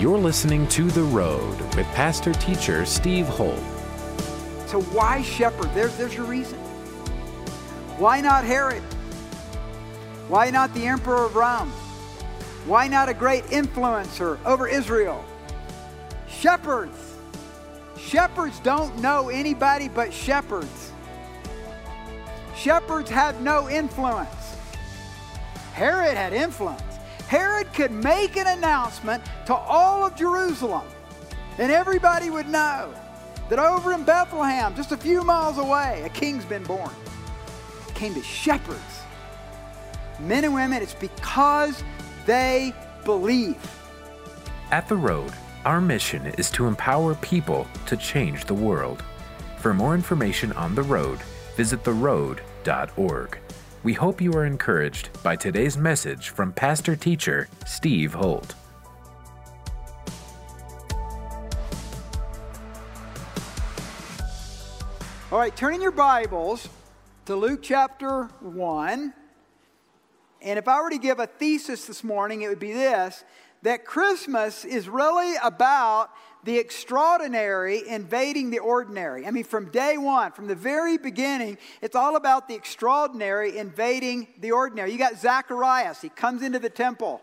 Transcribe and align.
You're 0.00 0.16
listening 0.16 0.66
to 0.68 0.90
The 0.90 1.02
Road 1.02 1.60
with 1.76 1.86
pastor 1.88 2.32
teacher 2.32 2.86
Steve 2.86 3.26
Holt. 3.26 3.60
So, 4.64 4.80
why 4.80 5.20
shepherd? 5.20 5.74
There's, 5.74 5.94
there's 5.98 6.14
your 6.14 6.24
reason. 6.24 6.58
Why 7.98 8.22
not 8.22 8.42
Herod? 8.44 8.82
Why 10.28 10.48
not 10.48 10.72
the 10.72 10.86
emperor 10.86 11.26
of 11.26 11.36
Rome? 11.36 11.68
Why 12.64 12.88
not 12.88 13.10
a 13.10 13.14
great 13.14 13.44
influencer 13.48 14.38
over 14.46 14.66
Israel? 14.66 15.22
Shepherds. 16.30 16.96
Shepherds 17.98 18.58
don't 18.60 18.96
know 19.02 19.28
anybody 19.28 19.88
but 19.88 20.14
shepherds. 20.14 20.92
Shepherds 22.56 23.10
have 23.10 23.42
no 23.42 23.68
influence. 23.68 24.56
Herod 25.74 26.16
had 26.16 26.32
influence. 26.32 26.89
Herod 27.30 27.72
could 27.74 27.92
make 27.92 28.36
an 28.36 28.48
announcement 28.48 29.22
to 29.46 29.54
all 29.54 30.04
of 30.04 30.16
Jerusalem, 30.16 30.84
and 31.58 31.70
everybody 31.70 32.28
would 32.28 32.48
know 32.48 32.92
that 33.48 33.60
over 33.60 33.92
in 33.92 34.02
Bethlehem, 34.02 34.74
just 34.74 34.90
a 34.90 34.96
few 34.96 35.22
miles 35.22 35.56
away, 35.56 36.02
a 36.04 36.08
king's 36.08 36.44
been 36.44 36.64
born. 36.64 36.90
It 37.86 37.94
came 37.94 38.14
to 38.14 38.22
shepherds. 38.24 39.02
Men 40.18 40.42
and 40.42 40.52
women, 40.52 40.82
it's 40.82 40.94
because 40.94 41.84
they 42.26 42.74
believe. 43.04 43.64
At 44.72 44.88
The 44.88 44.96
Road, 44.96 45.32
our 45.64 45.80
mission 45.80 46.26
is 46.36 46.50
to 46.50 46.66
empower 46.66 47.14
people 47.14 47.68
to 47.86 47.96
change 47.96 48.46
the 48.46 48.54
world. 48.54 49.04
For 49.58 49.72
more 49.72 49.94
information 49.94 50.50
on 50.54 50.74
The 50.74 50.82
Road, 50.82 51.20
visit 51.54 51.84
theroad.org. 51.84 53.38
We 53.82 53.94
hope 53.94 54.20
you 54.20 54.34
are 54.34 54.44
encouraged 54.44 55.08
by 55.22 55.36
today's 55.36 55.78
message 55.78 56.28
from 56.28 56.52
pastor 56.52 56.94
teacher 56.96 57.48
Steve 57.64 58.12
Holt. 58.12 58.54
All 65.32 65.38
right, 65.38 65.56
turn 65.56 65.72
in 65.72 65.80
your 65.80 65.92
Bibles 65.92 66.68
to 67.24 67.34
Luke 67.34 67.60
chapter 67.62 68.24
1. 68.40 69.14
And 70.42 70.58
if 70.58 70.68
I 70.68 70.82
were 70.82 70.90
to 70.90 70.98
give 70.98 71.18
a 71.18 71.26
thesis 71.26 71.86
this 71.86 72.04
morning, 72.04 72.42
it 72.42 72.48
would 72.48 72.58
be 72.58 72.74
this 72.74 73.24
that 73.62 73.86
Christmas 73.86 74.66
is 74.66 74.90
really 74.90 75.36
about 75.42 76.10
the 76.44 76.58
extraordinary 76.58 77.86
invading 77.86 78.50
the 78.50 78.58
ordinary. 78.60 79.26
I 79.26 79.30
mean, 79.30 79.44
from 79.44 79.70
day 79.70 79.98
one, 79.98 80.32
from 80.32 80.46
the 80.46 80.54
very 80.54 80.96
beginning, 80.96 81.58
it's 81.82 81.96
all 81.96 82.16
about 82.16 82.48
the 82.48 82.54
extraordinary 82.54 83.58
invading 83.58 84.28
the 84.38 84.52
ordinary. 84.52 84.92
You 84.92 84.98
got 84.98 85.18
Zacharias, 85.18 86.00
he 86.00 86.08
comes 86.08 86.42
into 86.42 86.58
the 86.58 86.70
temple. 86.70 87.20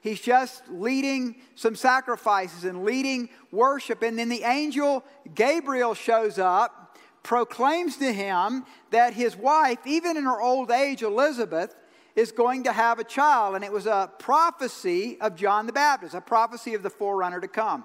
He's 0.00 0.20
just 0.20 0.62
leading 0.68 1.36
some 1.54 1.74
sacrifices 1.74 2.64
and 2.64 2.84
leading 2.84 3.30
worship. 3.50 4.02
And 4.02 4.18
then 4.18 4.28
the 4.28 4.44
angel 4.44 5.04
Gabriel 5.34 5.94
shows 5.94 6.38
up, 6.38 6.96
proclaims 7.22 7.96
to 7.96 8.12
him 8.12 8.64
that 8.90 9.12
his 9.14 9.36
wife, 9.36 9.78
even 9.86 10.16
in 10.16 10.24
her 10.24 10.40
old 10.40 10.70
age, 10.70 11.02
Elizabeth, 11.02 11.74
is 12.14 12.32
going 12.32 12.64
to 12.64 12.72
have 12.72 12.98
a 12.98 13.04
child. 13.04 13.56
And 13.56 13.64
it 13.64 13.72
was 13.72 13.86
a 13.86 14.10
prophecy 14.18 15.20
of 15.20 15.34
John 15.34 15.66
the 15.66 15.72
Baptist, 15.72 16.14
a 16.14 16.20
prophecy 16.20 16.74
of 16.74 16.82
the 16.82 16.90
forerunner 16.90 17.40
to 17.40 17.48
come. 17.48 17.84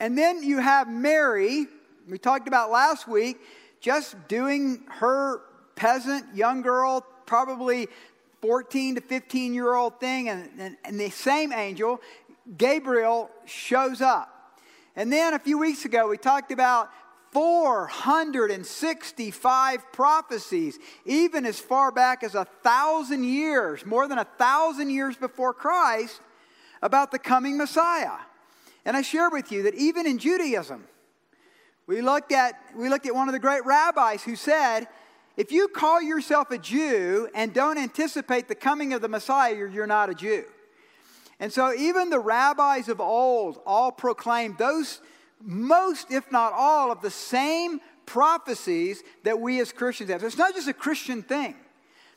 And 0.00 0.18
then 0.18 0.42
you 0.42 0.58
have 0.58 0.88
Mary, 0.88 1.66
we 2.08 2.18
talked 2.18 2.48
about 2.48 2.70
last 2.70 3.06
week, 3.06 3.38
just 3.80 4.16
doing 4.28 4.82
her 4.88 5.42
peasant 5.76 6.34
young 6.34 6.62
girl, 6.62 7.06
probably 7.26 7.86
14 8.42 8.96
to 8.96 9.00
15 9.00 9.54
year 9.54 9.72
old 9.74 10.00
thing. 10.00 10.28
And, 10.28 10.50
and, 10.58 10.76
and 10.84 11.00
the 11.00 11.10
same 11.10 11.52
angel, 11.52 12.00
Gabriel, 12.56 13.30
shows 13.44 14.00
up. 14.00 14.30
And 14.96 15.12
then 15.12 15.34
a 15.34 15.38
few 15.38 15.58
weeks 15.58 15.84
ago, 15.84 16.08
we 16.08 16.16
talked 16.16 16.50
about 16.52 16.88
465 17.32 19.92
prophecies, 19.92 20.78
even 21.04 21.44
as 21.44 21.58
far 21.58 21.90
back 21.90 22.22
as 22.22 22.36
a 22.36 22.44
thousand 22.62 23.24
years, 23.24 23.84
more 23.84 24.06
than 24.06 24.18
a 24.18 24.26
thousand 24.38 24.90
years 24.90 25.16
before 25.16 25.52
Christ, 25.52 26.20
about 26.80 27.10
the 27.10 27.18
coming 27.18 27.58
Messiah. 27.58 28.18
And 28.84 28.96
I 28.96 29.02
shared 29.02 29.32
with 29.32 29.50
you 29.50 29.62
that 29.64 29.74
even 29.74 30.06
in 30.06 30.18
Judaism, 30.18 30.84
we 31.86 32.00
looked 32.00 32.32
at, 32.32 32.54
we 32.76 32.88
looked 32.88 33.06
at 33.06 33.14
one 33.14 33.28
of 33.28 33.32
the 33.32 33.38
great 33.38 33.64
rabbis 33.64 34.22
who 34.22 34.36
said, 34.36 34.86
if 35.36 35.50
you 35.50 35.68
call 35.68 36.00
yourself 36.00 36.50
a 36.50 36.58
Jew 36.58 37.28
and 37.34 37.52
don't 37.52 37.78
anticipate 37.78 38.48
the 38.48 38.54
coming 38.54 38.92
of 38.92 39.00
the 39.02 39.08
Messiah, 39.08 39.54
you're, 39.54 39.68
you're 39.68 39.86
not 39.86 40.08
a 40.10 40.14
Jew. 40.14 40.44
And 41.40 41.52
so 41.52 41.74
even 41.74 42.10
the 42.10 42.20
rabbis 42.20 42.88
of 42.88 43.00
old 43.00 43.60
all 43.66 43.90
proclaimed 43.90 44.58
those 44.58 45.00
most, 45.42 46.10
if 46.10 46.30
not 46.30 46.52
all, 46.54 46.92
of 46.92 47.02
the 47.02 47.10
same 47.10 47.80
prophecies 48.06 49.02
that 49.24 49.40
we 49.40 49.60
as 49.60 49.72
Christians 49.72 50.10
have. 50.10 50.20
So 50.20 50.26
it's 50.26 50.38
not 50.38 50.54
just 50.54 50.68
a 50.68 50.74
Christian 50.74 51.22
thing. 51.22 51.56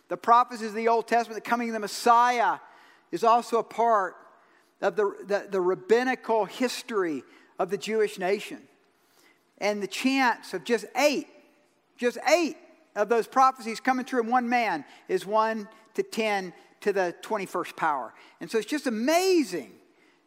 The 0.10 0.18
prophecies 0.18 0.70
of 0.70 0.76
the 0.76 0.88
Old 0.88 1.08
Testament, 1.08 1.44
the 1.44 1.50
coming 1.50 1.70
of 1.70 1.74
the 1.74 1.80
Messiah, 1.80 2.60
is 3.12 3.24
also 3.24 3.58
a 3.58 3.64
part 3.64 4.16
of 4.82 4.96
the, 4.96 5.16
the, 5.26 5.48
the 5.50 5.62
rabbinical 5.62 6.46
history 6.46 7.24
of 7.60 7.70
the 7.70 7.78
Jewish 7.78 8.20
nation. 8.20 8.60
And 9.58 9.82
the 9.82 9.88
chance 9.88 10.54
of 10.54 10.64
just 10.64 10.86
eight, 10.96 11.28
just 11.98 12.18
eight 12.28 12.58
of 12.96 13.10
those 13.10 13.28
prophecies 13.28 13.80
coming 13.80 14.06
true 14.06 14.22
in 14.22 14.28
one 14.28 14.48
man 14.48 14.86
is 15.08 15.26
one 15.26 15.68
to 15.96 16.04
10 16.04 16.54
to 16.82 16.94
the 16.94 17.16
21st 17.24 17.76
power. 17.76 18.14
And 18.40 18.50
so 18.50 18.58
it's 18.58 18.68
just 18.68 18.86
amazing, 18.86 19.72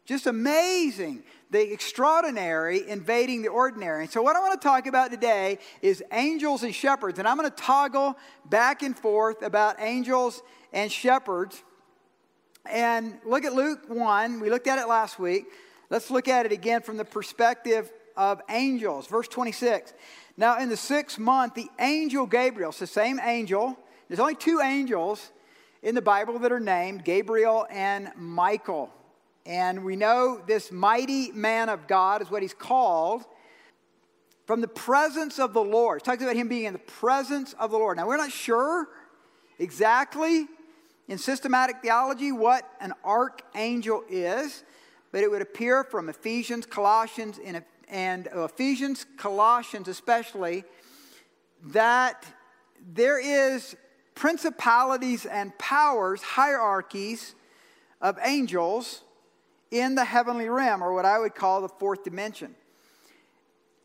just 0.05 0.27
amazing 0.27 1.23
the 1.49 1.71
extraordinary 1.71 2.87
invading 2.87 3.41
the 3.41 3.49
ordinary. 3.49 4.03
And 4.03 4.11
so, 4.11 4.21
what 4.21 4.35
I 4.35 4.39
want 4.39 4.59
to 4.59 4.65
talk 4.65 4.87
about 4.87 5.11
today 5.11 5.59
is 5.81 6.03
angels 6.11 6.63
and 6.63 6.73
shepherds. 6.73 7.19
And 7.19 7.27
I'm 7.27 7.37
going 7.37 7.49
to 7.49 7.55
toggle 7.55 8.17
back 8.49 8.83
and 8.83 8.97
forth 8.97 9.41
about 9.41 9.75
angels 9.79 10.41
and 10.73 10.91
shepherds. 10.91 11.61
And 12.69 13.17
look 13.25 13.43
at 13.43 13.53
Luke 13.53 13.81
1. 13.87 14.39
We 14.39 14.49
looked 14.49 14.67
at 14.67 14.79
it 14.79 14.87
last 14.87 15.19
week. 15.19 15.45
Let's 15.89 16.11
look 16.11 16.27
at 16.27 16.45
it 16.45 16.51
again 16.51 16.81
from 16.81 16.97
the 16.97 17.05
perspective 17.05 17.91
of 18.15 18.41
angels. 18.49 19.07
Verse 19.07 19.27
26. 19.27 19.93
Now, 20.37 20.59
in 20.59 20.69
the 20.69 20.77
sixth 20.77 21.19
month, 21.19 21.55
the 21.55 21.69
angel 21.79 22.25
Gabriel, 22.25 22.69
it's 22.69 22.79
the 22.79 22.87
same 22.87 23.19
angel, 23.21 23.77
there's 24.07 24.19
only 24.19 24.35
two 24.35 24.59
angels 24.61 25.31
in 25.81 25.95
the 25.95 26.01
Bible 26.01 26.37
that 26.39 26.51
are 26.51 26.59
named 26.59 27.03
Gabriel 27.03 27.65
and 27.69 28.11
Michael. 28.15 28.89
And 29.45 29.83
we 29.83 29.95
know 29.95 30.41
this 30.45 30.71
mighty 30.71 31.31
man 31.31 31.69
of 31.69 31.87
God 31.87 32.21
is 32.21 32.29
what 32.29 32.41
he's 32.41 32.53
called 32.53 33.23
from 34.45 34.61
the 34.61 34.67
presence 34.67 35.39
of 35.39 35.53
the 35.53 35.63
Lord. 35.63 36.01
It 36.01 36.05
talks 36.05 36.21
about 36.21 36.35
him 36.35 36.47
being 36.47 36.65
in 36.65 36.73
the 36.73 36.79
presence 36.79 37.53
of 37.53 37.71
the 37.71 37.77
Lord. 37.77 37.97
Now, 37.97 38.07
we're 38.07 38.17
not 38.17 38.31
sure 38.31 38.87
exactly 39.59 40.47
in 41.07 41.17
systematic 41.17 41.81
theology 41.81 42.31
what 42.31 42.69
an 42.79 42.93
archangel 43.03 44.03
is, 44.09 44.63
but 45.11 45.21
it 45.21 45.29
would 45.29 45.41
appear 45.41 45.83
from 45.83 46.09
Ephesians, 46.09 46.65
Colossians, 46.65 47.39
and, 47.89 48.27
Ephesians, 48.33 49.05
Colossians 49.17 49.87
especially, 49.87 50.63
that 51.65 52.25
there 52.93 53.19
is 53.19 53.75
principalities 54.15 55.25
and 55.25 55.57
powers, 55.57 56.21
hierarchies 56.21 57.35
of 58.01 58.17
angels 58.23 59.03
in 59.69 59.95
the 59.95 60.05
heavenly 60.05 60.49
realm, 60.49 60.81
or 60.81 60.93
what 60.93 61.05
I 61.05 61.19
would 61.19 61.35
call 61.35 61.61
the 61.61 61.69
fourth 61.69 62.03
dimension. 62.03 62.55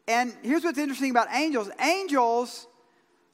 And 0.09 0.35
here's 0.43 0.65
what's 0.65 0.79
interesting 0.79 1.11
about 1.11 1.29
angels 1.33 1.71
angels, 1.81 2.67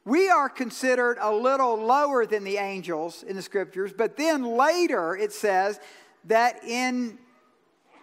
we 0.05 0.29
are 0.29 0.49
considered 0.49 1.19
a 1.21 1.33
little 1.33 1.77
lower 1.77 2.27
than 2.27 2.45
the 2.45 2.57
angels 2.57 3.23
in 3.23 3.37
the 3.37 3.43
scriptures, 3.43 3.93
but 3.97 4.17
then 4.17 4.43
later 4.43 5.17
it 5.17 5.33
says 5.33 5.79
that 6.25 6.65
in 6.65 7.19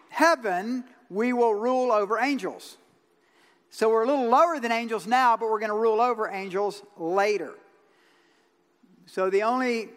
heaven 0.10 0.86
we 1.10 1.34
will 1.34 1.54
rule 1.54 1.92
over 1.92 2.20
angels. 2.20 2.78
So 3.70 3.90
we're 3.90 4.04
a 4.04 4.08
little 4.08 4.30
lower 4.30 4.60
than 4.60 4.72
angels 4.72 5.06
now, 5.06 5.38
but 5.38 5.50
we're 5.50 5.60
going 5.60 5.70
to 5.70 5.78
rule 5.78 6.02
over 6.02 6.28
angels 6.30 6.82
later. 6.98 7.54
So 9.06 9.30
the 9.30 9.44
only 9.44 9.90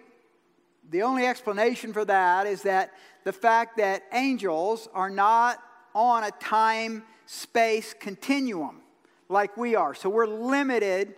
the 0.91 1.03
only 1.03 1.27
explanation 1.27 1.93
for 1.93 2.05
that 2.05 2.47
is 2.47 2.63
that 2.63 2.93
the 3.25 3.33
fact 3.33 3.79
that 3.79 4.03
angels 4.13 4.89
are 4.93 5.09
not 5.09 5.59
on 5.95 6.25
a 6.25 6.31
time 6.33 7.05
space 7.25 7.95
continuum 7.99 8.83
like 9.31 9.57
we 9.57 9.75
are. 9.75 9.95
So 9.95 10.11
we're 10.11 10.27
limited 10.27 11.15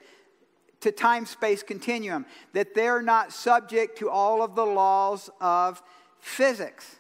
to 0.84 0.92
time 0.92 1.26
space 1.26 1.62
continuum, 1.62 2.24
that 2.52 2.74
they're 2.74 3.02
not 3.02 3.32
subject 3.32 3.98
to 3.98 4.08
all 4.08 4.42
of 4.42 4.54
the 4.54 4.64
laws 4.64 5.28
of 5.40 5.82
physics. 6.20 6.96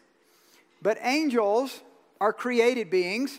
But 0.82 0.98
angels 1.00 1.80
are 2.20 2.32
created 2.32 2.90
beings. 2.90 3.38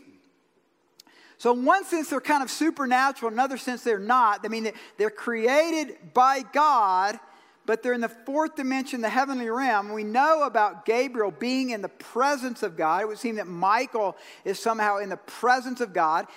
So, 1.38 1.52
in 1.52 1.66
one 1.66 1.84
sense, 1.84 2.10
they're 2.10 2.22
kind 2.22 2.42
of 2.42 2.50
supernatural, 2.50 3.30
in 3.30 3.34
another 3.34 3.58
sense, 3.58 3.84
they're 3.84 4.00
not. 4.00 4.46
I 4.46 4.48
mean, 4.48 4.72
they're 4.98 5.10
created 5.10 5.98
by 6.14 6.44
God 6.54 7.20
but 7.66 7.82
they're 7.82 7.94
in 7.94 8.02
the 8.02 8.10
fourth 8.10 8.56
dimension, 8.56 9.02
the 9.02 9.10
heavenly 9.10 9.50
realm. 9.50 9.92
We 9.92 10.04
know 10.04 10.44
about 10.44 10.86
Gabriel 10.86 11.32
being 11.32 11.72
in 11.72 11.82
the 11.82 11.90
presence 11.90 12.62
of 12.64 12.78
God. 12.78 13.02
It 13.02 13.08
would 13.08 13.18
seem 13.18 13.36
that 13.36 13.48
Michael 13.48 14.16
is 14.44 14.60
somehow 14.60 14.98
in 14.98 15.10
the 15.10 15.18
presence 15.18 15.82
of 15.82 15.92
God. 15.92 16.28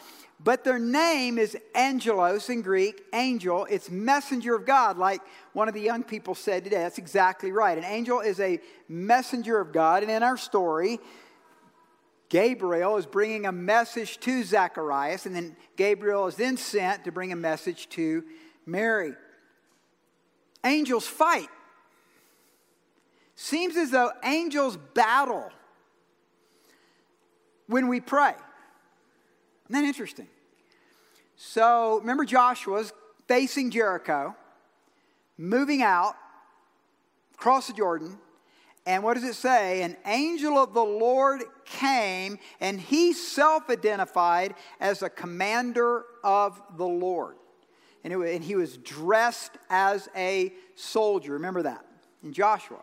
But 0.40 0.62
their 0.62 0.78
name 0.78 1.36
is 1.36 1.56
angelos 1.74 2.48
in 2.48 2.62
Greek, 2.62 3.02
angel. 3.12 3.66
It's 3.68 3.90
messenger 3.90 4.54
of 4.54 4.66
God, 4.66 4.96
like 4.96 5.20
one 5.52 5.66
of 5.66 5.74
the 5.74 5.80
young 5.80 6.04
people 6.04 6.34
said 6.36 6.62
today. 6.62 6.78
That's 6.78 6.98
exactly 6.98 7.50
right. 7.50 7.76
An 7.76 7.84
angel 7.84 8.20
is 8.20 8.38
a 8.38 8.60
messenger 8.88 9.58
of 9.58 9.72
God. 9.72 10.02
And 10.02 10.12
in 10.12 10.22
our 10.22 10.36
story, 10.36 11.00
Gabriel 12.28 12.96
is 12.98 13.06
bringing 13.06 13.46
a 13.46 13.52
message 13.52 14.20
to 14.20 14.44
Zacharias, 14.44 15.26
and 15.26 15.34
then 15.34 15.56
Gabriel 15.76 16.26
is 16.26 16.36
then 16.36 16.56
sent 16.56 17.04
to 17.04 17.12
bring 17.12 17.32
a 17.32 17.36
message 17.36 17.88
to 17.90 18.22
Mary. 18.64 19.14
Angels 20.64 21.06
fight. 21.06 21.48
Seems 23.34 23.76
as 23.76 23.90
though 23.90 24.12
angels 24.22 24.76
battle 24.94 25.50
when 27.66 27.88
we 27.88 28.00
pray. 28.00 28.34
Isn't 29.68 29.82
that 29.82 29.86
interesting? 29.86 30.28
So 31.36 31.98
remember, 31.98 32.24
Joshua's 32.24 32.92
facing 33.26 33.70
Jericho, 33.70 34.34
moving 35.36 35.82
out, 35.82 36.14
across 37.34 37.68
the 37.68 37.72
Jordan. 37.72 38.18
And 38.86 39.02
what 39.02 39.14
does 39.14 39.24
it 39.24 39.34
say? 39.34 39.82
An 39.82 39.96
angel 40.06 40.56
of 40.56 40.72
the 40.72 40.82
Lord 40.82 41.42
came, 41.64 42.38
and 42.60 42.80
he 42.80 43.12
self 43.12 43.68
identified 43.68 44.54
as 44.80 45.02
a 45.02 45.10
commander 45.10 46.04
of 46.24 46.60
the 46.76 46.86
Lord. 46.86 47.36
And, 48.02 48.12
it, 48.12 48.34
and, 48.34 48.42
he 48.42 48.56
was 48.56 48.78
dressed 48.78 49.52
as 49.68 50.08
a 50.16 50.52
soldier. 50.74 51.34
Remember 51.34 51.62
that 51.62 51.84
in 52.22 52.32
Joshua. 52.32 52.80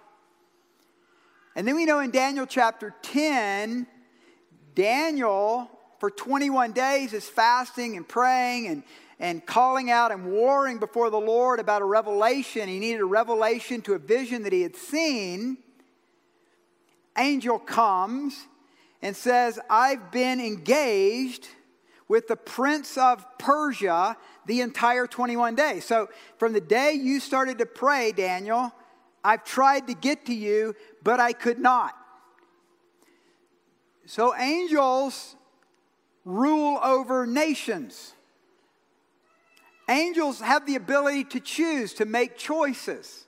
And 1.55 1.67
then 1.67 1.75
we 1.75 1.85
know 1.85 1.99
in 1.99 2.11
Daniel 2.11 2.45
chapter 2.45 2.93
10, 3.01 3.87
Daniel 4.75 5.69
for 5.99 6.09
21 6.09 6.71
days 6.71 7.13
is 7.13 7.27
fasting 7.27 7.95
and 7.95 8.07
praying 8.07 8.67
and, 8.67 8.83
and 9.19 9.45
calling 9.45 9.89
out 9.89 10.11
and 10.11 10.31
warring 10.31 10.77
before 10.77 11.09
the 11.09 11.19
Lord 11.19 11.59
about 11.59 11.81
a 11.81 11.85
revelation. 11.85 12.67
He 12.67 12.79
needed 12.79 13.01
a 13.01 13.05
revelation 13.05 13.81
to 13.83 13.93
a 13.93 13.99
vision 13.99 14.43
that 14.43 14.53
he 14.53 14.61
had 14.61 14.75
seen. 14.75 15.57
Angel 17.17 17.59
comes 17.59 18.45
and 19.01 19.15
says, 19.15 19.59
I've 19.69 20.11
been 20.11 20.39
engaged 20.39 21.47
with 22.07 22.27
the 22.27 22.35
prince 22.35 22.97
of 22.97 23.25
Persia 23.37 24.17
the 24.45 24.61
entire 24.61 25.07
21 25.07 25.55
days. 25.55 25.85
So 25.85 26.09
from 26.37 26.53
the 26.53 26.61
day 26.61 26.93
you 26.93 27.19
started 27.19 27.57
to 27.59 27.65
pray, 27.65 28.11
Daniel, 28.11 28.73
I've 29.23 29.43
tried 29.43 29.87
to 29.87 29.93
get 29.93 30.25
to 30.27 30.33
you, 30.33 30.75
but 31.03 31.19
I 31.19 31.33
could 31.33 31.59
not. 31.59 31.95
So 34.05 34.35
angels 34.35 35.35
rule 36.25 36.79
over 36.83 37.25
nations. 37.27 38.13
Angels 39.87 40.41
have 40.41 40.65
the 40.65 40.75
ability 40.75 41.23
to 41.25 41.39
choose, 41.39 41.93
to 41.93 42.05
make 42.05 42.37
choices. 42.37 43.25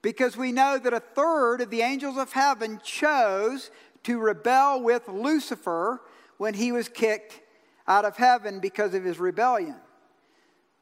Because 0.00 0.36
we 0.36 0.52
know 0.52 0.78
that 0.78 0.94
a 0.94 1.00
third 1.00 1.60
of 1.60 1.70
the 1.70 1.82
angels 1.82 2.16
of 2.16 2.32
heaven 2.32 2.80
chose 2.82 3.70
to 4.04 4.18
rebel 4.18 4.82
with 4.82 5.06
Lucifer 5.08 6.00
when 6.38 6.54
he 6.54 6.72
was 6.72 6.88
kicked 6.88 7.40
out 7.86 8.04
of 8.04 8.16
heaven 8.16 8.60
because 8.60 8.94
of 8.94 9.04
his 9.04 9.18
rebellion. 9.18 9.76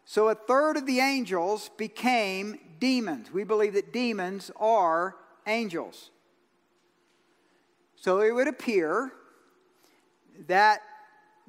So 0.04 0.28
a 0.28 0.34
third 0.34 0.76
of 0.76 0.86
the 0.86 1.00
angels 1.00 1.70
became 1.76 2.60
demons. 2.78 3.32
We 3.32 3.42
believe 3.42 3.74
that 3.74 3.92
demons 3.92 4.52
are 4.56 5.16
angels. 5.46 6.10
So 7.96 8.20
it 8.20 8.32
would 8.32 8.46
appear 8.46 9.12
that 10.48 10.82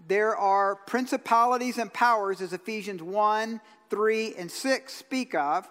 there 0.08 0.36
are 0.36 0.76
principalities 0.76 1.78
and 1.78 1.92
powers, 1.92 2.42
as 2.42 2.54
Ephesians 2.54 3.02
1, 3.02 3.60
3, 3.90 4.36
and 4.36 4.52
6 4.52 4.94
speak 4.94 5.34
of, 5.34 5.68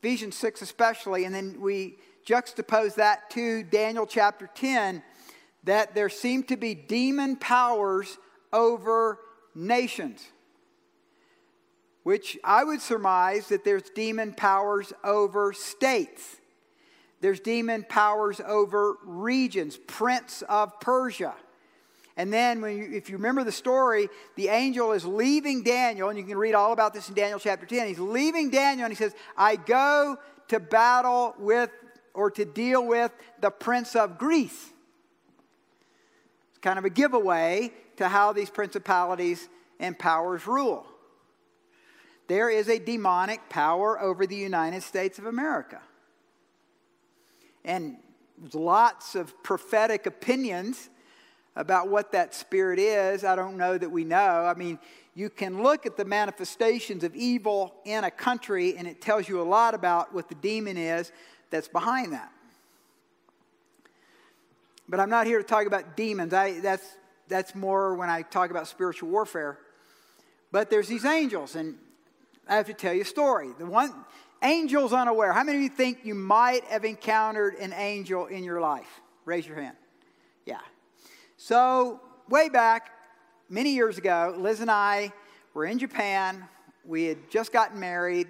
Ephesians 0.00 0.36
6 0.36 0.62
especially, 0.62 1.24
and 1.24 1.34
then 1.34 1.60
we 1.60 1.96
juxtapose 2.26 2.96
that 2.96 3.30
to 3.30 3.62
Daniel 3.62 4.06
chapter 4.06 4.48
10, 4.54 5.02
that 5.64 5.94
there 5.94 6.08
seem 6.08 6.42
to 6.44 6.56
be 6.56 6.74
demon 6.74 7.36
powers 7.36 8.18
over 8.52 9.18
nations. 9.54 10.26
Which 12.02 12.36
I 12.42 12.64
would 12.64 12.80
surmise 12.80 13.48
that 13.48 13.64
there's 13.64 13.88
demon 13.94 14.34
powers 14.34 14.92
over 15.04 15.52
states. 15.52 16.36
There's 17.20 17.38
demon 17.38 17.86
powers 17.88 18.40
over 18.44 18.96
regions, 19.04 19.78
Prince 19.86 20.42
of 20.48 20.80
Persia. 20.80 21.34
And 22.16 22.32
then, 22.32 22.60
when 22.60 22.76
you, 22.76 22.90
if 22.92 23.08
you 23.08 23.16
remember 23.16 23.42
the 23.42 23.52
story, 23.52 24.08
the 24.36 24.48
angel 24.48 24.92
is 24.92 25.04
leaving 25.04 25.62
Daniel, 25.62 26.10
and 26.10 26.18
you 26.18 26.24
can 26.24 26.36
read 26.36 26.54
all 26.54 26.72
about 26.72 26.92
this 26.92 27.08
in 27.08 27.14
Daniel 27.14 27.38
chapter 27.38 27.64
10. 27.64 27.86
He's 27.86 27.98
leaving 27.98 28.50
Daniel, 28.50 28.84
and 28.84 28.92
he 28.92 28.96
says, 28.96 29.14
I 29.36 29.56
go 29.56 30.18
to 30.48 30.60
battle 30.60 31.34
with 31.38 31.70
or 32.14 32.30
to 32.30 32.44
deal 32.44 32.86
with 32.86 33.10
the 33.40 33.50
prince 33.50 33.96
of 33.96 34.18
Greece. 34.18 34.70
It's 36.50 36.58
kind 36.58 36.78
of 36.78 36.84
a 36.84 36.90
giveaway 36.90 37.72
to 37.96 38.08
how 38.08 38.32
these 38.32 38.50
principalities 38.50 39.48
and 39.80 39.98
powers 39.98 40.46
rule. 40.46 40.86
There 42.28 42.50
is 42.50 42.68
a 42.68 42.78
demonic 42.78 43.48
power 43.48 44.00
over 44.00 44.26
the 44.26 44.36
United 44.36 44.82
States 44.82 45.18
of 45.18 45.26
America. 45.26 45.80
And 47.64 47.96
lots 48.52 49.14
of 49.14 49.42
prophetic 49.42 50.06
opinions 50.06 50.90
about 51.54 51.88
what 51.88 52.12
that 52.12 52.34
spirit 52.34 52.78
is. 52.78 53.24
I 53.24 53.36
don't 53.36 53.56
know 53.56 53.76
that 53.76 53.90
we 53.90 54.04
know. 54.04 54.44
I 54.46 54.54
mean, 54.54 54.78
you 55.14 55.28
can 55.28 55.62
look 55.62 55.84
at 55.84 55.96
the 55.96 56.04
manifestations 56.04 57.04
of 57.04 57.14
evil 57.14 57.74
in 57.84 58.04
a 58.04 58.10
country, 58.10 58.76
and 58.76 58.88
it 58.88 59.02
tells 59.02 59.28
you 59.28 59.40
a 59.40 59.44
lot 59.44 59.74
about 59.74 60.14
what 60.14 60.28
the 60.28 60.34
demon 60.36 60.76
is 60.76 61.12
that's 61.50 61.68
behind 61.68 62.12
that. 62.12 62.32
But 64.88 65.00
I'm 65.00 65.10
not 65.10 65.26
here 65.26 65.38
to 65.38 65.44
talk 65.44 65.66
about 65.66 65.96
demons. 65.96 66.32
I, 66.32 66.60
that's, 66.60 66.96
that's 67.28 67.54
more 67.54 67.94
when 67.94 68.08
I 68.08 68.22
talk 68.22 68.50
about 68.50 68.66
spiritual 68.68 69.10
warfare. 69.10 69.58
But 70.50 70.70
there's 70.70 70.88
these 70.88 71.04
angels, 71.04 71.56
and 71.56 71.76
I 72.48 72.56
have 72.56 72.66
to 72.66 72.74
tell 72.74 72.92
you 72.92 73.02
a 73.02 73.06
story. 73.06 73.50
The 73.58 73.66
one 73.66 73.92
angels 74.42 74.92
unaware. 74.92 75.32
How 75.32 75.44
many 75.44 75.58
of 75.58 75.62
you 75.62 75.68
think 75.68 76.00
you 76.04 76.14
might 76.14 76.64
have 76.64 76.84
encountered 76.84 77.54
an 77.54 77.72
angel 77.74 78.26
in 78.26 78.44
your 78.44 78.60
life? 78.60 79.00
Raise 79.24 79.46
your 79.46 79.56
hand. 79.56 79.76
So, 81.44 82.00
way 82.28 82.48
back, 82.48 82.92
many 83.48 83.70
years 83.74 83.98
ago, 83.98 84.32
Liz 84.38 84.60
and 84.60 84.70
I 84.70 85.12
were 85.54 85.64
in 85.64 85.76
Japan. 85.80 86.44
We 86.84 87.06
had 87.06 87.28
just 87.32 87.52
gotten 87.52 87.80
married, 87.80 88.28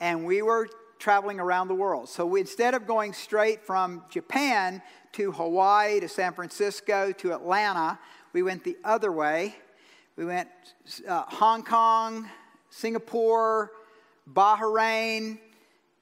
and 0.00 0.24
we 0.24 0.40
were 0.40 0.68
traveling 1.00 1.40
around 1.40 1.66
the 1.66 1.74
world. 1.74 2.08
So, 2.08 2.24
we, 2.24 2.38
instead 2.38 2.74
of 2.74 2.86
going 2.86 3.12
straight 3.12 3.66
from 3.66 4.04
Japan 4.08 4.82
to 5.14 5.32
Hawaii 5.32 5.98
to 5.98 6.08
San 6.08 6.32
Francisco 6.32 7.10
to 7.18 7.32
Atlanta, 7.32 7.98
we 8.32 8.44
went 8.44 8.62
the 8.62 8.76
other 8.84 9.10
way. 9.10 9.56
We 10.14 10.24
went 10.24 10.48
uh, 11.08 11.24
Hong 11.26 11.64
Kong, 11.64 12.30
Singapore, 12.70 13.72
Bahrain. 14.32 15.40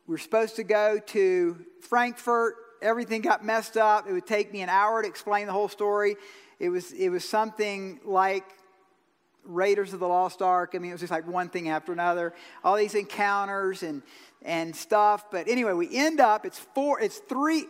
We 0.06 0.12
were 0.12 0.18
supposed 0.18 0.56
to 0.56 0.64
go 0.64 0.98
to 0.98 1.64
Frankfurt. 1.80 2.56
Everything 2.82 3.22
got 3.22 3.44
messed 3.44 3.76
up. 3.76 4.08
It 4.08 4.12
would 4.12 4.26
take 4.26 4.52
me 4.52 4.60
an 4.60 4.68
hour 4.68 5.02
to 5.02 5.08
explain 5.08 5.46
the 5.46 5.52
whole 5.52 5.68
story. 5.68 6.16
It 6.58 6.68
was, 6.68 6.92
it 6.92 7.08
was 7.10 7.24
something 7.24 8.00
like 8.04 8.44
Raiders 9.44 9.92
of 9.92 10.00
the 10.00 10.08
Lost 10.08 10.42
Ark. 10.42 10.72
I 10.74 10.78
mean, 10.78 10.90
it 10.90 10.94
was 10.94 11.00
just 11.00 11.12
like 11.12 11.26
one 11.26 11.48
thing 11.48 11.68
after 11.68 11.92
another. 11.92 12.34
All 12.64 12.76
these 12.76 12.94
encounters 12.94 13.82
and, 13.82 14.02
and 14.42 14.74
stuff. 14.74 15.30
But 15.30 15.48
anyway, 15.48 15.72
we 15.72 15.96
end 15.96 16.20
up, 16.20 16.44
it's 16.44 16.58
four, 16.58 17.00
it's 17.00 17.18
three, 17.18 17.66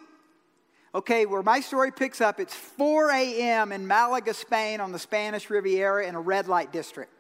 okay, 0.95 1.27
where 1.27 1.43
my 1.43 1.61
story 1.61 1.93
picks 1.93 2.21
up, 2.21 2.41
it's 2.41 2.55
4 2.55 3.11
a.m. 3.11 3.73
in 3.73 3.87
Malaga, 3.87 4.35
Spain 4.35 4.81
on 4.81 4.93
the 4.93 4.99
Spanish 4.99 5.49
Riviera 5.51 6.07
in 6.07 6.15
a 6.15 6.21
red 6.21 6.49
light 6.49 6.73
district. 6.73 7.13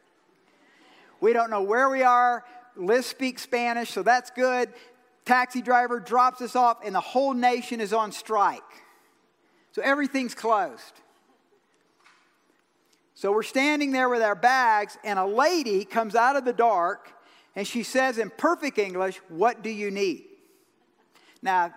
We 1.20 1.32
don't 1.32 1.50
know 1.50 1.62
where 1.62 1.88
we 1.88 2.02
are. 2.02 2.44
Liz 2.74 3.06
speaks 3.06 3.42
Spanish, 3.42 3.90
so 3.90 4.02
that's 4.02 4.30
good. 4.30 4.72
Taxi 5.24 5.62
driver 5.62 6.00
drops 6.00 6.40
us 6.40 6.56
off, 6.56 6.78
and 6.84 6.94
the 6.94 7.00
whole 7.00 7.34
nation 7.34 7.80
is 7.80 7.92
on 7.92 8.12
strike. 8.12 8.62
So 9.72 9.82
everything's 9.82 10.34
closed. 10.34 11.00
So 13.14 13.32
we're 13.32 13.42
standing 13.42 13.92
there 13.92 14.08
with 14.08 14.22
our 14.22 14.34
bags, 14.34 14.98
and 15.04 15.18
a 15.18 15.26
lady 15.26 15.84
comes 15.84 16.14
out 16.14 16.36
of 16.36 16.44
the 16.44 16.52
dark 16.52 17.12
and 17.54 17.66
she 17.66 17.82
says 17.82 18.18
in 18.18 18.30
perfect 18.30 18.78
English, 18.78 19.18
What 19.28 19.62
do 19.62 19.70
you 19.70 19.90
need? 19.90 20.24
Now, 21.42 21.74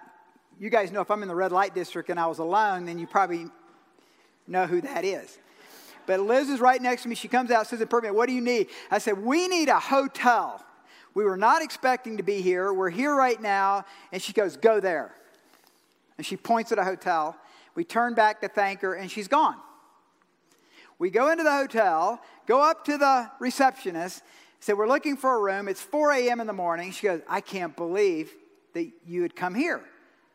you 0.60 0.70
guys 0.70 0.92
know 0.92 1.02
if 1.02 1.12
I'm 1.12 1.22
in 1.22 1.28
the 1.28 1.36
red 1.36 1.52
light 1.52 1.75
district 1.75 2.10
and 2.10 2.20
I 2.20 2.28
was 2.28 2.40
alone, 2.40 2.86
then 2.86 2.98
you 2.98 3.08
probably 3.08 3.48
know 4.48 4.66
who 4.66 4.80
that 4.82 5.04
is. 5.04 5.38
But 6.06 6.22
Liz 6.22 6.50
is 6.50 6.60
right 6.60 6.82
next 6.82 7.04
to 7.04 7.10
me. 7.10 7.16
She 7.16 7.28
comes 7.28 7.52
out, 7.52 7.68
says 7.68 7.82
in 7.82 7.88
perfect, 7.88 8.14
What 8.14 8.28
do 8.28 8.34
you 8.34 8.42
need? 8.42 8.68
I 8.90 9.00
said, 9.00 9.18
We 9.18 9.48
need 9.48 9.70
a 9.70 9.80
hotel. 9.80 10.64
We 11.15 11.24
were 11.24 11.38
not 11.38 11.63
expecting 11.63 12.17
to 12.17 12.24
be 12.24 12.41
here. 12.41 12.72
We're 12.72 12.89
here 12.89 13.15
right 13.15 13.41
now. 13.41 13.86
And 14.12 14.22
she 14.22 14.34
goes, 14.34 14.57
Go 14.57 14.79
there. 14.79 15.15
And 16.17 16.25
she 16.25 16.38
points 16.38 16.72
at 16.72 16.77
a 16.77 16.84
hotel. 16.84 17.36
We 17.74 17.84
turn 17.84 18.13
back 18.13 18.41
to 18.41 18.48
thank 18.48 18.81
her, 18.81 18.93
and 18.93 19.10
she's 19.10 19.27
gone. 19.27 19.55
We 21.00 21.10
go 21.10 21.29
into 21.31 21.43
the 21.43 21.51
hotel, 21.51 22.22
go 22.45 22.62
up 22.62 22.86
to 22.86 22.98
the 22.98 23.29
receptionist, 23.39 24.24
say, 24.60 24.74
We're 24.74 24.88
looking 24.88 25.17
for 25.17 25.36
a 25.36 25.41
room. 25.41 25.67
It's 25.67 25.81
4 25.81 26.12
a.m. 26.12 26.41
in 26.41 26.48
the 26.48 26.53
morning. 26.53 26.91
She 26.91 27.07
goes, 27.07 27.22
I 27.27 27.41
can't 27.41 27.75
believe 27.75 28.31
that 28.74 28.89
you 29.07 29.22
had 29.22 29.36
come 29.36 29.55
here. 29.55 29.81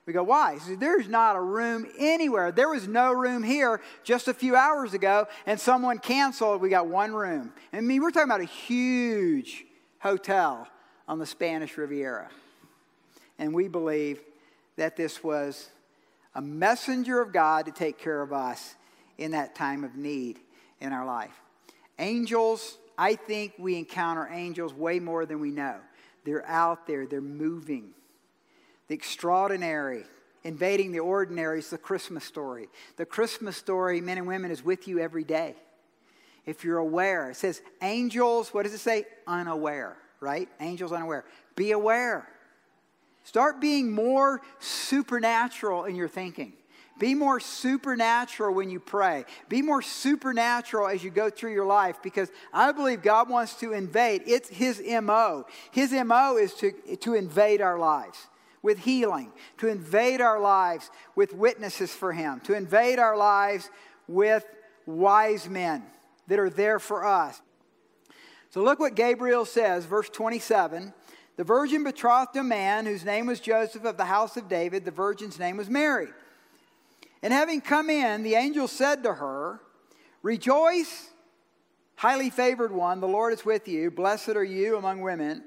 We 0.07 0.15
go, 0.15 0.23
Why? 0.23 0.55
She 0.55 0.61
says, 0.61 0.79
There's 0.79 1.09
not 1.09 1.37
a 1.37 1.41
room 1.41 1.87
anywhere. 1.99 2.53
There 2.53 2.71
was 2.71 2.89
no 2.89 3.13
room 3.13 3.43
here 3.43 3.83
just 4.03 4.29
a 4.29 4.35
few 4.35 4.57
hours 4.57 4.95
ago, 4.95 5.29
and 5.45 5.61
someone 5.61 5.99
canceled. 5.99 6.63
We 6.63 6.71
got 6.71 6.87
one 6.87 7.13
room. 7.13 7.53
I 7.71 7.83
mean, 7.83 8.01
we're 8.01 8.11
talking 8.11 8.31
about 8.31 8.41
a 8.41 8.45
huge 8.45 9.67
hotel 10.01 10.67
on 11.07 11.19
the 11.19 11.27
Spanish 11.27 11.77
Riviera. 11.79 12.29
And 13.39 13.55
we 13.55 13.69
believe 13.69 14.21
that 14.77 14.97
this 14.97 15.23
was 15.23 15.71
a 16.35 16.43
messenger 16.43 17.21
of 17.21 17.33
God 17.33 17.67
to 17.67 17.73
take 17.73 17.99
care 17.99 18.23
of 18.23 18.33
us 18.33 18.75
in 19.19 19.33
that 19.33 19.55
time 19.55 19.85
of 19.85 19.97
need 19.97 20.39
in 20.81 20.93
our 20.93 21.05
life. 21.05 21.39
Angels, 21.99 22.79
I 22.97 23.15
think 23.15 23.55
we 23.59 23.77
encounter 23.77 24.29
angels 24.31 24.73
way 24.73 24.99
more 24.99 25.27
than 25.27 25.41
we 25.41 25.51
know. 25.51 25.77
They're 26.25 26.47
out 26.47 26.87
there, 26.87 27.07
they're 27.07 27.21
moving. 27.21 27.91
The 28.89 28.95
extraordinary, 28.95 30.05
invading 30.45 30.93
the 30.93 31.01
ordinary 31.01 31.59
is 31.59 31.71
the 31.71 31.79
Christmas 31.79 32.25
story. 32.25 32.69
The 32.97 33.07
Christmas 33.07 33.57
story, 33.57 34.01
men 34.01 34.19
and 34.19 34.27
women, 34.27 34.51
is 34.51 34.65
with 34.65 34.89
you 34.89 34.99
every 34.99 35.25
day. 35.25 35.55
If 36.51 36.65
you're 36.65 36.79
aware, 36.79 37.31
it 37.31 37.37
says 37.37 37.63
angels, 37.81 38.53
what 38.53 38.65
does 38.65 38.75
it 38.75 38.79
say? 38.79 39.05
Unaware, 39.25 39.97
right? 40.19 40.49
Angels 40.59 40.91
unaware. 40.91 41.25
Be 41.55 41.71
aware. 41.71 42.29
Start 43.23 43.61
being 43.61 43.93
more 43.93 44.41
supernatural 44.59 45.85
in 45.85 45.95
your 45.95 46.09
thinking. 46.09 46.53
Be 46.99 47.15
more 47.15 47.39
supernatural 47.39 48.53
when 48.53 48.69
you 48.69 48.81
pray. 48.81 49.27
Be 49.49 49.63
more 49.63 49.81
supernatural 49.81 50.89
as 50.89 51.05
you 51.05 51.11
go 51.11 51.31
through 51.31 51.53
your 51.53 51.67
life 51.67 52.03
because 52.03 52.33
I 52.53 52.73
believe 52.73 53.01
God 53.01 53.31
wants 53.31 53.55
to 53.61 53.73
invade. 53.73 54.23
It's 54.27 54.49
His 54.49 54.83
MO. 55.05 55.47
His 55.71 55.93
MO 55.93 56.37
is 56.37 56.53
to, 56.55 56.73
to 56.97 57.15
invade 57.15 57.61
our 57.61 57.79
lives 57.79 58.27
with 58.61 58.81
healing, 58.81 59.31
to 59.59 59.69
invade 59.69 60.21
our 60.21 60.41
lives 60.41 60.91
with 61.15 61.33
witnesses 61.33 61.93
for 61.93 62.13
Him, 62.13 62.41
to 62.41 62.55
invade 62.55 62.99
our 62.99 63.17
lives 63.17 63.71
with 64.09 64.45
wise 64.85 65.49
men 65.49 65.85
that 66.29 66.39
are 66.39 66.51
there 66.51 66.79
for 66.79 67.05
us. 67.05 67.41
So 68.51 68.63
look 68.63 68.79
what 68.79 68.95
Gabriel 68.95 69.45
says, 69.45 69.85
verse 69.85 70.09
27. 70.09 70.93
The 71.37 71.45
virgin 71.45 71.85
betrothed 71.85 72.37
a 72.37 72.43
man 72.43 72.85
whose 72.85 73.05
name 73.05 73.27
was 73.27 73.41
Joseph 73.41 73.85
of 73.85 73.97
the 73.97 74.05
house 74.05 74.37
of 74.37 74.49
David. 74.49 74.85
The 74.85 74.91
virgin's 74.91 75.39
name 75.39 75.57
was 75.57 75.71
Mary. 75.71 76.09
And 77.23 77.33
having 77.33 77.61
come 77.61 77.89
in, 77.89 78.23
the 78.23 78.35
angel 78.35 78.69
said 78.69 79.03
to 79.05 79.15
her, 79.15 79.61
Rejoice, 80.23 81.11
highly 81.97 82.29
favored 82.29 82.73
one, 82.73 83.01
the 83.01 83.09
Lord 83.09 83.33
is 83.33 83.45
with 83.45 83.69
you. 83.69 83.91
Blessed 83.91 84.31
are 84.31 84.45
you 84.45 84.77
among 84.77 85.01
women. 85.01 85.45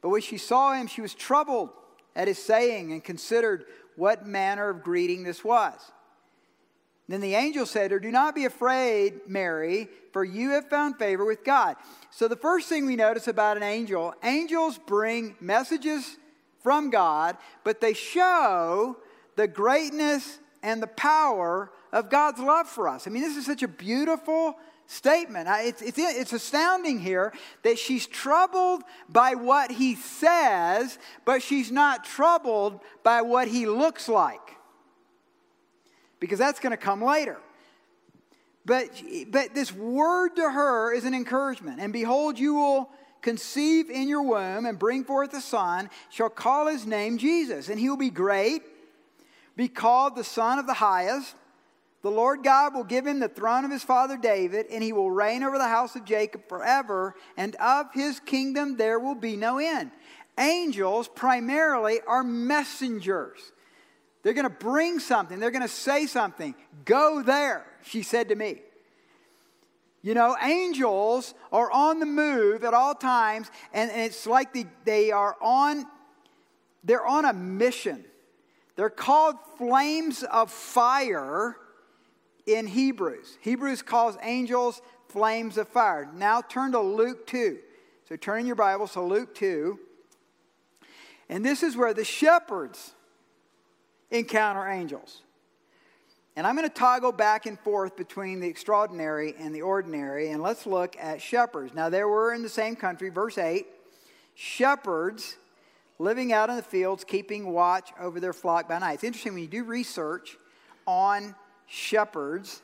But 0.00 0.10
when 0.10 0.20
she 0.20 0.38
saw 0.38 0.74
him, 0.74 0.86
she 0.86 1.00
was 1.00 1.14
troubled 1.14 1.70
at 2.14 2.28
his 2.28 2.38
saying 2.38 2.92
and 2.92 3.02
considered 3.02 3.64
what 3.96 4.26
manner 4.26 4.68
of 4.68 4.82
greeting 4.82 5.24
this 5.24 5.42
was. 5.42 5.80
Then 7.08 7.20
the 7.20 7.34
angel 7.34 7.66
said 7.66 7.88
to 7.88 7.94
her, 7.94 8.00
Do 8.00 8.10
not 8.10 8.34
be 8.34 8.46
afraid, 8.46 9.20
Mary, 9.28 9.88
for 10.12 10.24
you 10.24 10.50
have 10.50 10.68
found 10.68 10.98
favor 10.98 11.24
with 11.24 11.44
God. 11.44 11.76
So 12.10 12.26
the 12.26 12.36
first 12.36 12.68
thing 12.68 12.86
we 12.86 12.96
notice 12.96 13.28
about 13.28 13.56
an 13.56 13.62
angel 13.62 14.14
angels 14.24 14.78
bring 14.78 15.36
messages 15.40 16.16
from 16.62 16.90
God, 16.90 17.36
but 17.62 17.80
they 17.80 17.92
show 17.92 18.96
the 19.36 19.46
greatness 19.46 20.40
and 20.62 20.82
the 20.82 20.88
power 20.88 21.70
of 21.92 22.10
God's 22.10 22.40
love 22.40 22.68
for 22.68 22.88
us. 22.88 23.06
I 23.06 23.10
mean, 23.10 23.22
this 23.22 23.36
is 23.36 23.46
such 23.46 23.62
a 23.62 23.68
beautiful 23.68 24.58
statement. 24.86 25.48
It's, 25.48 25.82
it's, 25.82 25.98
it's 25.98 26.32
astounding 26.32 26.98
here 26.98 27.32
that 27.62 27.78
she's 27.78 28.06
troubled 28.06 28.82
by 29.08 29.34
what 29.34 29.70
he 29.70 29.94
says, 29.94 30.98
but 31.24 31.40
she's 31.42 31.70
not 31.70 32.04
troubled 32.04 32.80
by 33.04 33.22
what 33.22 33.46
he 33.46 33.66
looks 33.66 34.08
like. 34.08 34.55
Because 36.20 36.38
that's 36.38 36.60
going 36.60 36.70
to 36.70 36.76
come 36.76 37.02
later. 37.02 37.38
But, 38.64 38.90
but 39.28 39.54
this 39.54 39.72
word 39.72 40.36
to 40.36 40.50
her 40.50 40.92
is 40.92 41.04
an 41.04 41.14
encouragement. 41.14 41.80
And 41.80 41.92
behold, 41.92 42.38
you 42.38 42.54
will 42.54 42.90
conceive 43.22 43.90
in 43.90 44.08
your 44.08 44.22
womb 44.22 44.66
and 44.66 44.78
bring 44.78 45.04
forth 45.04 45.34
a 45.34 45.40
son, 45.40 45.90
shall 46.10 46.28
call 46.28 46.66
his 46.66 46.86
name 46.86 47.18
Jesus, 47.18 47.68
and 47.68 47.78
he 47.78 47.88
will 47.88 47.96
be 47.96 48.10
great 48.10 48.62
be 49.56 49.68
called 49.68 50.14
the 50.14 50.24
Son 50.24 50.58
of 50.58 50.66
the 50.66 50.74
Highest. 50.74 51.34
The 52.02 52.10
Lord 52.10 52.44
God 52.44 52.74
will 52.74 52.84
give 52.84 53.06
him 53.06 53.18
the 53.18 53.28
throne 53.28 53.64
of 53.64 53.70
his 53.70 53.82
father 53.82 54.16
David, 54.16 54.66
and 54.70 54.84
he 54.84 54.92
will 54.92 55.10
reign 55.10 55.42
over 55.42 55.58
the 55.58 55.66
house 55.66 55.96
of 55.96 56.04
Jacob 56.04 56.46
forever, 56.48 57.16
and 57.36 57.56
of 57.56 57.92
his 57.92 58.20
kingdom 58.20 58.76
there 58.76 59.00
will 59.00 59.14
be 59.14 59.34
no 59.36 59.58
end. 59.58 59.90
Angels 60.38 61.08
primarily 61.08 62.00
are 62.06 62.22
messengers. 62.22 63.40
They're 64.26 64.34
going 64.34 64.42
to 64.42 64.50
bring 64.50 64.98
something, 64.98 65.38
they're 65.38 65.52
going 65.52 65.62
to 65.62 65.68
say 65.68 66.06
something. 66.06 66.56
Go 66.84 67.22
there, 67.22 67.64
she 67.84 68.02
said 68.02 68.30
to 68.30 68.34
me. 68.34 68.60
You 70.02 70.14
know, 70.14 70.36
angels 70.42 71.32
are 71.52 71.70
on 71.70 72.00
the 72.00 72.06
move 72.06 72.64
at 72.64 72.74
all 72.74 72.96
times, 72.96 73.48
and, 73.72 73.88
and 73.88 74.00
it's 74.00 74.26
like 74.26 74.52
the, 74.52 74.66
they 74.84 75.12
are 75.12 75.36
on, 75.40 75.86
they're 76.82 77.06
on 77.06 77.24
a 77.24 77.32
mission. 77.32 78.04
They're 78.74 78.90
called 78.90 79.36
flames 79.58 80.24
of 80.24 80.50
fire 80.50 81.56
in 82.48 82.66
Hebrews. 82.66 83.38
Hebrews 83.42 83.82
calls 83.82 84.16
angels 84.22 84.82
flames 85.06 85.56
of 85.56 85.68
fire. 85.68 86.10
Now 86.12 86.40
turn 86.40 86.72
to 86.72 86.80
Luke 86.80 87.28
2. 87.28 87.58
So 88.08 88.16
turn 88.16 88.40
in 88.40 88.46
your 88.46 88.56
Bibles 88.56 88.94
to 88.94 89.02
Luke 89.02 89.36
2. 89.36 89.78
And 91.28 91.46
this 91.46 91.62
is 91.62 91.76
where 91.76 91.94
the 91.94 92.04
shepherds 92.04 92.95
encounter 94.10 94.68
angels. 94.68 95.22
And 96.36 96.46
I'm 96.46 96.54
going 96.54 96.68
to 96.68 96.74
toggle 96.74 97.12
back 97.12 97.46
and 97.46 97.58
forth 97.58 97.96
between 97.96 98.40
the 98.40 98.48
extraordinary 98.48 99.34
and 99.38 99.54
the 99.54 99.62
ordinary. 99.62 100.30
And 100.30 100.42
let's 100.42 100.66
look 100.66 100.94
at 101.00 101.22
shepherds. 101.22 101.72
Now, 101.74 101.88
there 101.88 102.08
were 102.08 102.34
in 102.34 102.42
the 102.42 102.48
same 102.48 102.76
country, 102.76 103.08
verse 103.08 103.38
8, 103.38 103.66
shepherds 104.34 105.36
living 105.98 106.34
out 106.34 106.50
in 106.50 106.56
the 106.56 106.62
fields, 106.62 107.04
keeping 107.04 107.52
watch 107.52 107.90
over 107.98 108.20
their 108.20 108.34
flock 108.34 108.68
by 108.68 108.78
night. 108.78 108.94
It's 108.94 109.04
interesting 109.04 109.32
when 109.32 109.42
you 109.42 109.48
do 109.48 109.64
research 109.64 110.36
on 110.86 111.34
shepherds, 111.66 112.60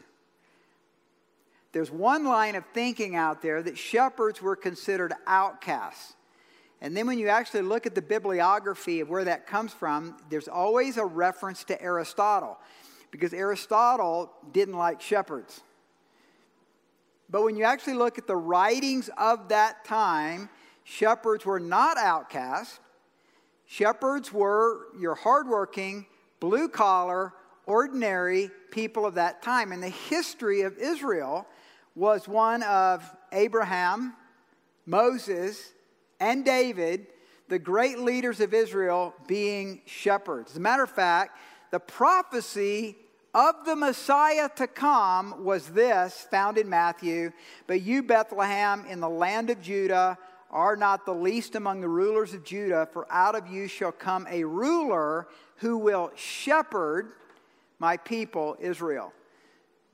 there's 1.73 1.91
one 1.91 2.25
line 2.25 2.55
of 2.55 2.65
thinking 2.75 3.17
out 3.17 3.41
there 3.41 3.63
that 3.63 3.79
shepherds 3.79 4.43
were 4.43 4.57
considered 4.57 5.15
outcasts. 5.27 6.15
And 6.83 6.97
then 6.97 7.07
when 7.07 7.21
you 7.21 7.29
actually 7.29 7.63
look 7.63 7.87
at 7.87 7.95
the 7.95 8.03
bibliography 8.03 8.99
of 8.99 9.09
where 9.09 9.25
that 9.25 9.47
comes 9.47 9.73
from, 9.73 10.17
there's 10.31 10.49
always 10.49 10.97
a 10.97 11.05
reference 11.05 11.63
to 11.65 11.81
Aristotle 11.81 12.59
because 13.13 13.33
Aristotle 13.33 14.33
didn't 14.53 14.77
like 14.77 15.01
shepherds. 15.01 15.61
But 17.31 17.45
when 17.45 17.57
you 17.57 17.63
actually 17.63 17.95
look 17.95 18.19
at 18.19 18.27
the 18.27 18.37
writings 18.37 19.09
of 19.17 19.49
that 19.51 19.85
time, 19.85 20.51
shepherds 20.83 21.47
were 21.47 21.61
not 21.61 21.99
outcasts. 21.99 22.81
Shepherds 23.65 24.33
were 24.33 24.89
your 24.99 25.15
hardworking, 25.15 26.07
blue 26.41 26.69
collar, 26.69 27.33
ordinary 27.65 28.51
people 28.73 29.07
of 29.07 29.15
that 29.15 29.41
time. 29.41 29.71
And 29.71 29.81
the 29.81 29.89
history 29.89 30.63
of 30.63 30.77
Israel 30.79 31.47
was 31.95 32.27
one 32.27 32.65
of 32.65 33.09
Abraham, 33.31 34.15
Moses, 34.85 35.73
and 36.23 36.45
David, 36.45 37.09
the 37.49 37.59
great 37.59 37.99
leaders 37.99 38.41
of 38.41 38.55
Israel, 38.55 39.13
being 39.27 39.83
shepherds. 39.87 40.53
As 40.53 40.57
a 40.57 40.61
matter 40.61 40.85
of 40.85 40.91
fact, 40.91 41.37
the 41.73 41.81
prophecy 41.81 42.97
of 43.35 43.57
the 43.65 43.75
Messiah 43.75 44.49
to 44.57 44.69
come 44.69 45.43
was 45.45 45.69
this, 45.69 46.27
found 46.31 46.59
in 46.59 46.69
Matthew 46.69 47.33
But 47.67 47.83
you, 47.83 48.03
Bethlehem, 48.03 48.85
in 48.89 49.01
the 49.01 49.09
land 49.09 49.51
of 49.51 49.61
Judah, 49.61 50.17
are 50.51 50.77
not 50.77 51.07
the 51.07 51.15
least 51.15 51.57
among 51.57 51.81
the 51.81 51.89
rulers 51.89 52.35
of 52.35 52.45
Judah, 52.45 52.87
for 52.93 53.07
out 53.11 53.35
of 53.35 53.49
you 53.49 53.67
shall 53.67 53.91
come 53.93 54.27
a 54.31 54.45
ruler 54.45 55.27
who 55.57 55.79
will 55.79 56.13
shepherd 56.15 57.13
my 57.79 57.97
people 57.97 58.57
Israel. 58.61 59.13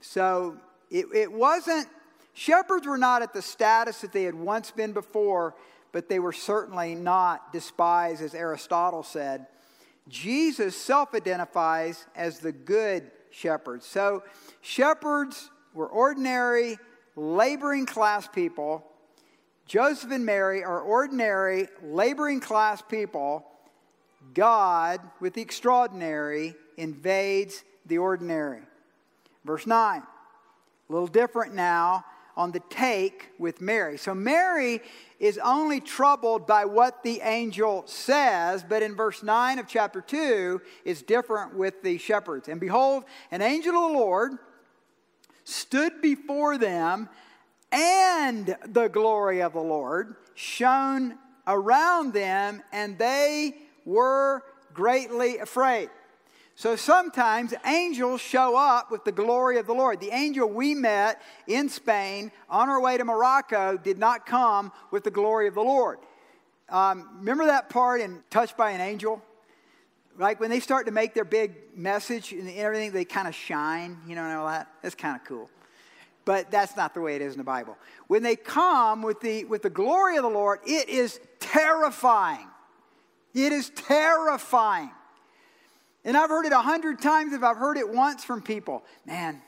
So 0.00 0.56
it, 0.90 1.06
it 1.14 1.32
wasn't, 1.32 1.88
shepherds 2.35 2.87
were 2.87 2.99
not 2.99 3.23
at 3.23 3.32
the 3.32 3.40
status 3.40 4.00
that 4.02 4.12
they 4.12 4.25
had 4.25 4.35
once 4.35 4.73
been 4.73 4.92
before, 4.92 5.54
but 5.92 6.09
they 6.09 6.18
were 6.18 6.33
certainly 6.33 6.95
not 6.95 7.52
despised, 7.52 8.23
as 8.23 8.35
Aristotle 8.35 9.02
said. 9.02 9.47
Jesus 10.09 10.76
self 10.76 11.14
identifies 11.14 12.07
as 12.16 12.38
the 12.38 12.52
good 12.52 13.11
shepherd. 13.30 13.83
So 13.83 14.23
shepherds 14.61 15.50
were 15.75 15.88
ordinary, 15.88 16.78
laboring 17.16 17.87
class 17.87 18.26
people 18.26 18.85
Joseph 19.68 20.11
and 20.12 20.25
Mary 20.25 20.64
are 20.64 20.80
ordinary, 20.80 21.68
laboring 21.83 22.40
class 22.40 22.80
people. 22.80 23.47
God, 24.33 25.00
with 25.21 25.35
the 25.35 25.42
extraordinary, 25.42 26.54
invades 26.78 27.62
the 27.85 27.99
ordinary. 27.99 28.62
Verse 29.45 29.66
9, 29.66 30.00
a 30.00 30.92
little 30.92 31.07
different 31.07 31.54
now 31.54 32.04
on 32.38 32.52
the 32.52 32.62
take 32.71 33.30
with 33.37 33.61
Mary. 33.61 33.99
So 33.99 34.14
Mary 34.14 34.80
is 35.18 35.38
only 35.38 35.80
troubled 35.80 36.47
by 36.47 36.64
what 36.64 37.02
the 37.02 37.21
angel 37.23 37.83
says, 37.87 38.64
but 38.66 38.80
in 38.80 38.95
verse 38.95 39.25
9 39.25 39.59
of 39.59 39.66
chapter 39.66 40.00
2 40.00 40.62
is 40.85 41.02
different 41.02 41.54
with 41.54 41.83
the 41.83 41.99
shepherds. 41.99 42.49
And 42.49 42.61
behold, 42.61 43.04
an 43.33 43.42
angel 43.42 43.75
of 43.75 43.92
the 43.92 43.99
Lord 43.99 44.33
stood 45.42 46.00
before 46.00 46.57
them, 46.57 47.09
and 47.73 48.57
the 48.66 48.87
glory 48.87 49.42
of 49.42 49.52
the 49.52 49.61
Lord 49.61 50.14
shone 50.35 51.18
around 51.49 52.12
them, 52.12 52.62
and 52.73 52.97
they 52.99 53.57
were 53.85 54.45
greatly 54.73 55.38
afraid. 55.38 55.90
So 56.58 56.74
sometimes 56.74 57.54
angels 57.64 58.20
show 58.20 58.56
up 58.56 58.90
with 58.90 59.04
the 59.04 59.12
glory 59.12 59.58
of 59.58 59.68
the 59.68 59.74
Lord. 59.74 60.00
The 60.00 60.10
angel 60.10 60.48
we 60.48 60.74
met 60.74 61.22
in 61.46 61.68
Spain 61.68 62.32
on 62.50 62.68
our 62.68 62.80
way 62.80 62.98
to 62.98 63.04
Morocco 63.04 63.76
did 63.76 63.96
not 63.96 64.26
come 64.26 64.72
with 64.90 65.04
the 65.04 65.10
glory 65.12 65.46
of 65.46 65.54
the 65.54 65.62
Lord. 65.62 66.00
Um, 66.68 67.10
remember 67.18 67.46
that 67.46 67.70
part 67.70 68.00
in 68.00 68.24
Touched 68.28 68.56
by 68.56 68.72
an 68.72 68.80
Angel? 68.80 69.22
Like 70.18 70.40
when 70.40 70.50
they 70.50 70.58
start 70.58 70.86
to 70.86 70.92
make 70.92 71.14
their 71.14 71.24
big 71.24 71.54
message 71.76 72.32
and 72.32 72.50
everything, 72.50 72.90
they 72.90 73.04
kind 73.04 73.28
of 73.28 73.36
shine, 73.36 73.96
you 74.08 74.16
know, 74.16 74.24
and 74.24 74.36
all 74.36 74.48
that. 74.48 74.66
That's 74.82 74.96
kind 74.96 75.14
of 75.14 75.24
cool. 75.24 75.48
But 76.24 76.50
that's 76.50 76.76
not 76.76 76.92
the 76.92 77.00
way 77.00 77.14
it 77.14 77.22
is 77.22 77.34
in 77.34 77.38
the 77.38 77.44
Bible. 77.44 77.78
When 78.08 78.24
they 78.24 78.34
come 78.34 79.02
with 79.02 79.20
the, 79.20 79.44
with 79.44 79.62
the 79.62 79.70
glory 79.70 80.16
of 80.16 80.24
the 80.24 80.28
Lord, 80.28 80.58
it 80.66 80.88
is 80.88 81.20
terrifying. 81.38 82.48
It 83.32 83.52
is 83.52 83.70
terrifying. 83.70 84.90
And 86.05 86.17
I've 86.17 86.31
heard 86.31 86.47
it 86.47 86.52
a 86.52 86.61
hundred 86.61 87.00
times 87.00 87.33
if 87.33 87.43
I've 87.43 87.57
heard 87.57 87.76
it 87.76 87.88
once 87.88 88.25
from 88.25 88.43
people. 88.43 88.85
Man, 89.05 89.40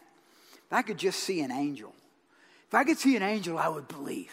if 0.67 0.73
I 0.73 0.83
could 0.83 0.99
just 0.99 1.21
see 1.21 1.41
an 1.41 1.51
angel, 1.51 1.95
if 2.69 2.75
I 2.75 2.85
could 2.85 2.99
see 2.99 3.17
an 3.17 3.23
angel, 3.23 3.59
I 3.59 3.69
would 3.69 3.89
believe. 3.89 4.33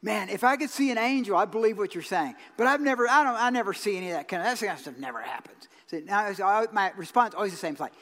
Man, 0.00 0.28
if 0.28 0.44
I 0.44 0.56
could 0.56 0.70
see 0.70 0.90
an 0.90 0.98
angel, 0.98 1.36
I 1.36 1.44
believe 1.44 1.76
what 1.76 1.94
you're 1.94 2.04
saying. 2.04 2.36
But 2.56 2.68
I've 2.68 2.80
never, 2.80 3.08
I 3.08 3.24
don't, 3.24 3.34
I 3.34 3.50
never 3.50 3.72
see 3.72 3.96
any 3.96 4.10
of 4.10 4.14
that 4.14 4.28
kind 4.28 4.42
of, 4.42 4.48
that 4.48 4.64
kind 4.64 4.76
of 4.76 4.80
stuff 4.80 4.96
never 4.98 5.20
happens. 5.20 5.68
So 5.88 6.00
now 6.04 6.64
my 6.72 6.92
response 6.96 7.34
always 7.34 7.52
the 7.52 7.58
same. 7.58 7.72
It's 7.72 7.80
like, 7.80 7.94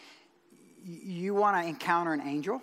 you 0.85 1.35
want 1.35 1.63
to 1.63 1.69
encounter 1.69 2.13
an 2.13 2.21
angel? 2.21 2.63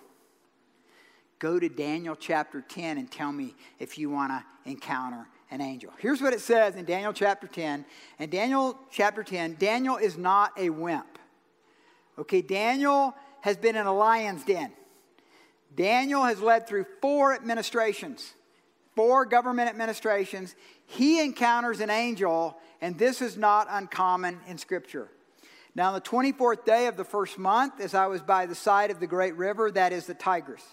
Go 1.40 1.60
to 1.60 1.68
Daniel 1.68 2.16
chapter 2.16 2.62
10 2.62 2.98
and 2.98 3.12
tell 3.12 3.32
me 3.32 3.56
if 3.80 3.98
you 3.98 4.10
want 4.10 4.32
to 4.32 4.70
encounter 4.70 5.28
an 5.54 5.62
angel. 5.62 5.94
Here's 6.00 6.20
what 6.20 6.34
it 6.34 6.42
says 6.42 6.76
in 6.76 6.84
Daniel 6.84 7.14
chapter 7.14 7.46
10. 7.46 7.86
In 8.18 8.30
Daniel 8.32 8.76
chapter 8.92 9.24
10, 9.24 9.58
Daniel 9.60 9.98
is 9.98 10.18
not 10.18 10.52
a 10.58 10.72
wimp. 10.72 11.20
Okay, 12.18 12.42
Daniel 12.42 13.14
has 13.42 13.56
been 13.56 13.76
in 13.76 13.86
a 13.86 13.94
lion's 13.94 14.44
den. 14.44 14.72
Daniel 15.76 16.24
has 16.24 16.42
led 16.42 16.68
through 16.68 16.88
four 17.02 17.36
administrations, 17.36 18.34
four 18.96 19.26
government 19.26 19.70
administrations. 19.70 20.56
He 20.88 21.24
encounters 21.24 21.82
an 21.82 21.92
angel, 21.92 22.58
and 22.82 22.98
this 22.98 23.22
is 23.22 23.38
not 23.38 23.68
uncommon 23.70 24.40
in 24.48 24.58
Scripture. 24.58 25.10
Now, 25.76 25.90
on 25.90 25.94
the 25.94 26.02
24th 26.02 26.66
day 26.66 26.88
of 26.88 26.98
the 26.98 27.04
first 27.04 27.38
month, 27.38 27.80
as 27.80 27.94
I 27.94 28.08
was 28.08 28.24
by 28.24 28.48
the 28.48 28.56
side 28.56 28.90
of 28.90 29.00
the 29.00 29.08
great 29.08 29.36
river, 29.36 29.70
that 29.70 29.94
is 29.94 30.08
the 30.08 30.16
Tigris, 30.16 30.64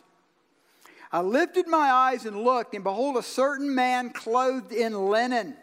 I 1.12 1.20
lifted 1.22 1.66
my 1.66 1.90
eyes 1.90 2.24
and 2.24 2.44
looked, 2.44 2.74
and 2.74 2.84
behold, 2.84 3.16
a 3.16 3.22
certain 3.22 3.74
man 3.74 4.10
clothed 4.10 4.72
in 4.72 5.10
linen, 5.10 5.56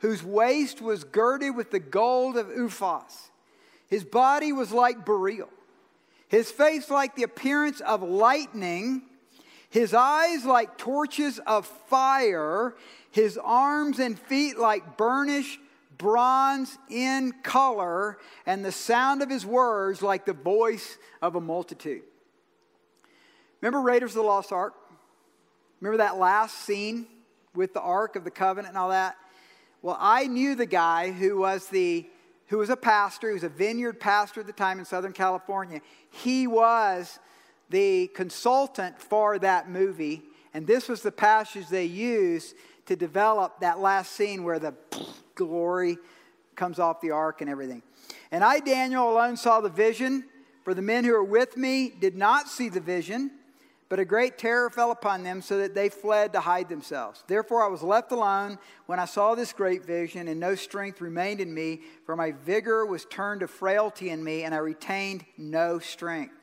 whose 0.00 0.22
waist 0.22 0.82
was 0.82 1.04
girded 1.04 1.56
with 1.56 1.70
the 1.70 1.80
gold 1.80 2.36
of 2.36 2.48
Uphaz. 2.48 3.30
His 3.88 4.04
body 4.04 4.52
was 4.52 4.70
like 4.70 5.06
beryl, 5.06 5.48
his 6.28 6.50
face 6.50 6.90
like 6.90 7.16
the 7.16 7.22
appearance 7.22 7.80
of 7.80 8.02
lightning, 8.02 9.02
his 9.70 9.94
eyes 9.94 10.44
like 10.44 10.76
torches 10.76 11.38
of 11.46 11.66
fire, 11.66 12.74
his 13.10 13.38
arms 13.42 13.98
and 13.98 14.18
feet 14.18 14.58
like 14.58 14.98
burnished 14.98 15.58
bronze 15.96 16.78
in 16.88 17.32
color, 17.42 18.18
and 18.46 18.64
the 18.64 18.72
sound 18.72 19.22
of 19.22 19.28
his 19.28 19.44
words 19.44 20.00
like 20.02 20.26
the 20.26 20.32
voice 20.32 20.96
of 21.20 21.34
a 21.34 21.40
multitude. 21.40 22.02
Remember 23.60 23.80
Raiders 23.80 24.10
of 24.10 24.16
the 24.16 24.22
Lost 24.22 24.52
Ark? 24.52 24.74
Remember 25.80 25.98
that 25.98 26.18
last 26.18 26.58
scene 26.58 27.06
with 27.54 27.74
the 27.74 27.80
Ark 27.80 28.16
of 28.16 28.24
the 28.24 28.30
Covenant 28.30 28.68
and 28.68 28.78
all 28.78 28.90
that? 28.90 29.16
Well, 29.82 29.96
I 29.98 30.26
knew 30.26 30.54
the 30.54 30.66
guy 30.66 31.12
who 31.12 31.38
was 31.38 31.66
the 31.66 32.08
who 32.48 32.58
was 32.58 32.70
a 32.70 32.76
pastor, 32.76 33.28
he 33.28 33.34
was 33.34 33.44
a 33.44 33.48
vineyard 33.50 34.00
pastor 34.00 34.40
at 34.40 34.46
the 34.46 34.54
time 34.54 34.78
in 34.78 34.84
Southern 34.86 35.12
California. 35.12 35.82
He 36.10 36.46
was 36.46 37.18
the 37.68 38.08
consultant 38.14 38.98
for 38.98 39.38
that 39.38 39.68
movie, 39.68 40.22
and 40.54 40.66
this 40.66 40.88
was 40.88 41.02
the 41.02 41.12
passage 41.12 41.68
they 41.68 41.84
used 41.84 42.56
to 42.86 42.96
develop 42.96 43.60
that 43.60 43.80
last 43.80 44.12
scene 44.12 44.44
where 44.44 44.58
the 44.58 44.72
glory 45.34 45.98
comes 46.54 46.78
off 46.78 47.02
the 47.02 47.10
ark 47.10 47.42
and 47.42 47.50
everything. 47.50 47.82
And 48.32 48.42
I, 48.42 48.60
Daniel, 48.60 49.10
alone 49.10 49.36
saw 49.36 49.60
the 49.60 49.68
vision, 49.68 50.24
for 50.64 50.72
the 50.72 50.82
men 50.82 51.04
who 51.04 51.12
were 51.12 51.24
with 51.24 51.56
me 51.58 51.90
did 51.90 52.16
not 52.16 52.48
see 52.48 52.70
the 52.70 52.80
vision. 52.80 53.30
But 53.88 54.00
a 54.00 54.04
great 54.04 54.36
terror 54.36 54.68
fell 54.68 54.90
upon 54.90 55.22
them 55.22 55.40
so 55.40 55.58
that 55.58 55.74
they 55.74 55.88
fled 55.88 56.34
to 56.34 56.40
hide 56.40 56.68
themselves. 56.68 57.24
Therefore, 57.26 57.64
I 57.64 57.68
was 57.68 57.82
left 57.82 58.12
alone 58.12 58.58
when 58.84 58.98
I 58.98 59.06
saw 59.06 59.34
this 59.34 59.54
great 59.54 59.84
vision, 59.84 60.28
and 60.28 60.38
no 60.38 60.54
strength 60.54 61.00
remained 61.00 61.40
in 61.40 61.54
me, 61.54 61.80
for 62.04 62.14
my 62.14 62.32
vigor 62.32 62.84
was 62.84 63.06
turned 63.06 63.40
to 63.40 63.48
frailty 63.48 64.10
in 64.10 64.22
me, 64.22 64.44
and 64.44 64.54
I 64.54 64.58
retained 64.58 65.24
no 65.38 65.78
strength. 65.78 66.34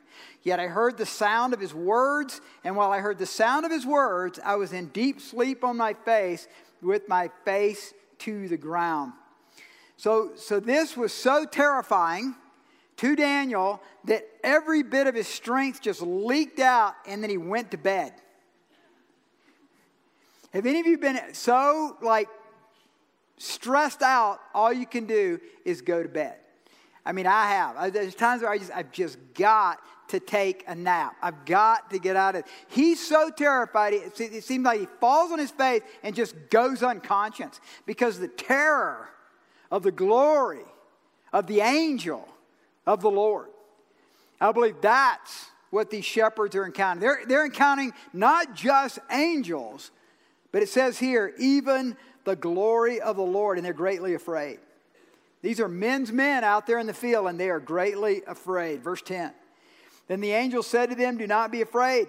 Yet 0.42 0.58
I 0.58 0.66
heard 0.66 0.96
the 0.96 1.06
sound 1.06 1.54
of 1.54 1.60
his 1.60 1.74
words, 1.74 2.40
and 2.64 2.74
while 2.74 2.90
I 2.90 2.98
heard 2.98 3.18
the 3.18 3.26
sound 3.26 3.64
of 3.64 3.70
his 3.70 3.86
words, 3.86 4.40
I 4.44 4.56
was 4.56 4.72
in 4.72 4.88
deep 4.88 5.20
sleep 5.20 5.62
on 5.62 5.76
my 5.76 5.94
face, 5.94 6.48
with 6.82 7.08
my 7.08 7.30
face 7.44 7.94
to 8.18 8.48
the 8.48 8.56
ground. 8.56 9.12
So, 9.96 10.32
so 10.36 10.60
this 10.60 10.96
was 10.96 11.12
so 11.12 11.44
terrifying 11.44 12.34
to 12.96 13.16
Daniel 13.16 13.82
that 14.04 14.26
every 14.42 14.82
bit 14.82 15.06
of 15.06 15.14
his 15.14 15.28
strength 15.28 15.80
just 15.80 16.00
leaked 16.00 16.60
out 16.60 16.94
and 17.06 17.22
then 17.22 17.30
he 17.30 17.36
went 17.36 17.70
to 17.72 17.76
bed. 17.76 18.12
Have 20.52 20.66
any 20.66 20.80
of 20.80 20.86
you 20.86 20.96
been 20.96 21.20
so 21.32 21.96
like 22.00 22.28
stressed 23.36 24.02
out, 24.02 24.40
all 24.54 24.72
you 24.72 24.86
can 24.86 25.06
do 25.06 25.38
is 25.64 25.82
go 25.82 26.02
to 26.02 26.08
bed? 26.08 26.36
I 27.04 27.12
mean, 27.12 27.26
I 27.26 27.48
have. 27.48 27.92
There's 27.92 28.14
times 28.14 28.42
where 28.42 28.50
I 28.50 28.58
just, 28.58 28.72
I've 28.72 28.90
just 28.90 29.18
got 29.34 29.78
to 30.08 30.18
take 30.18 30.64
a 30.66 30.74
nap. 30.74 31.16
I've 31.22 31.44
got 31.44 31.90
to 31.90 31.98
get 31.98 32.16
out 32.16 32.34
of 32.34 32.40
it. 32.40 32.46
He's 32.68 33.04
so 33.06 33.30
terrified, 33.30 33.92
it, 33.92 34.20
it 34.20 34.44
seems 34.44 34.64
like 34.64 34.80
he 34.80 34.86
falls 35.00 35.30
on 35.30 35.38
his 35.38 35.50
face 35.50 35.82
and 36.02 36.14
just 36.16 36.34
goes 36.50 36.82
unconscious 36.82 37.60
because 37.86 38.18
the 38.18 38.28
terror 38.28 39.08
of 39.70 39.82
the 39.82 39.92
glory 39.92 40.64
of 41.32 41.46
the 41.46 41.60
angel 41.60 42.26
of 42.86 43.00
the 43.00 43.10
Lord. 43.10 43.48
I 44.40 44.52
believe 44.52 44.80
that's 44.80 45.46
what 45.70 45.90
these 45.90 46.04
shepherds 46.04 46.54
are 46.54 46.64
encountering. 46.64 47.00
They're, 47.00 47.26
they're 47.26 47.44
encountering 47.44 47.92
not 48.12 48.54
just 48.54 48.98
angels, 49.10 49.90
but 50.52 50.62
it 50.62 50.68
says 50.68 50.98
here, 50.98 51.34
even 51.38 51.96
the 52.24 52.36
glory 52.36 53.00
of 53.00 53.16
the 53.16 53.22
Lord, 53.22 53.58
and 53.58 53.64
they're 53.64 53.72
greatly 53.72 54.14
afraid. 54.14 54.58
These 55.42 55.60
are 55.60 55.68
men's 55.68 56.12
men 56.12 56.44
out 56.44 56.66
there 56.66 56.78
in 56.78 56.86
the 56.86 56.94
field, 56.94 57.26
and 57.28 57.38
they 57.38 57.50
are 57.50 57.60
greatly 57.60 58.22
afraid. 58.26 58.82
Verse 58.82 59.02
10. 59.02 59.32
Then 60.08 60.20
the 60.20 60.32
angel 60.32 60.62
said 60.62 60.90
to 60.90 60.96
them, 60.96 61.18
Do 61.18 61.26
not 61.26 61.50
be 61.50 61.62
afraid, 61.62 62.08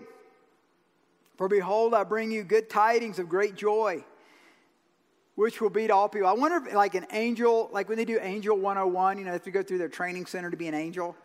for 1.36 1.48
behold, 1.48 1.94
I 1.94 2.04
bring 2.04 2.32
you 2.32 2.44
good 2.44 2.70
tidings 2.70 3.20
of 3.20 3.30
great 3.30 3.56
joy 3.56 4.04
which 5.38 5.62
will 5.62 5.70
be 5.70 5.86
to 5.86 5.94
all 5.94 6.10
people. 6.10 6.28
I 6.28 6.34
wonder 6.34 6.58
if, 6.58 6.74
like, 6.74 6.96
an 6.96 7.06
angel, 7.12 7.70
like 7.72 7.88
when 7.88 7.98
they 8.00 8.06
do 8.06 8.18
Angel 8.20 8.58
101, 8.58 9.20
you 9.20 9.24
know, 9.24 9.36
if 9.36 9.46
you 9.46 9.52
go 9.52 9.62
through 9.62 9.78
their 9.78 9.88
training 9.88 10.26
center 10.26 10.50
to 10.50 10.58
be 10.58 10.68
an 10.68 10.74
angel, 10.74 11.16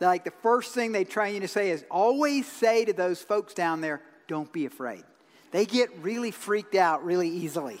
like 0.00 0.24
the 0.24 0.32
first 0.42 0.74
thing 0.74 0.90
they 0.90 1.04
train 1.04 1.34
you 1.34 1.40
to 1.40 1.48
say 1.48 1.70
is 1.70 1.84
always 1.88 2.44
say 2.44 2.84
to 2.84 2.92
those 2.92 3.22
folks 3.22 3.54
down 3.54 3.80
there, 3.80 4.02
don't 4.26 4.52
be 4.52 4.66
afraid. 4.66 5.04
They 5.52 5.64
get 5.64 5.96
really 6.00 6.32
freaked 6.32 6.74
out 6.74 7.04
really 7.04 7.28
easily. 7.28 7.80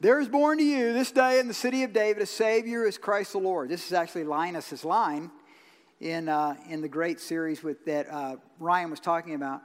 There 0.00 0.18
is 0.18 0.28
born 0.28 0.56
to 0.56 0.64
you 0.64 0.94
this 0.94 1.12
day 1.12 1.40
in 1.40 1.46
the 1.46 1.52
city 1.52 1.82
of 1.82 1.92
David 1.92 2.22
a 2.22 2.26
Savior 2.26 2.86
is 2.86 2.96
Christ 2.96 3.32
the 3.32 3.38
Lord. 3.38 3.68
This 3.68 3.86
is 3.86 3.92
actually 3.92 4.24
Linus's 4.24 4.82
line 4.82 5.30
in, 6.00 6.30
uh, 6.30 6.56
in 6.70 6.80
the 6.80 6.88
great 6.88 7.20
series 7.20 7.62
with, 7.62 7.84
that 7.84 8.10
uh, 8.10 8.36
Ryan 8.58 8.88
was 8.88 9.00
talking 9.00 9.34
about. 9.34 9.60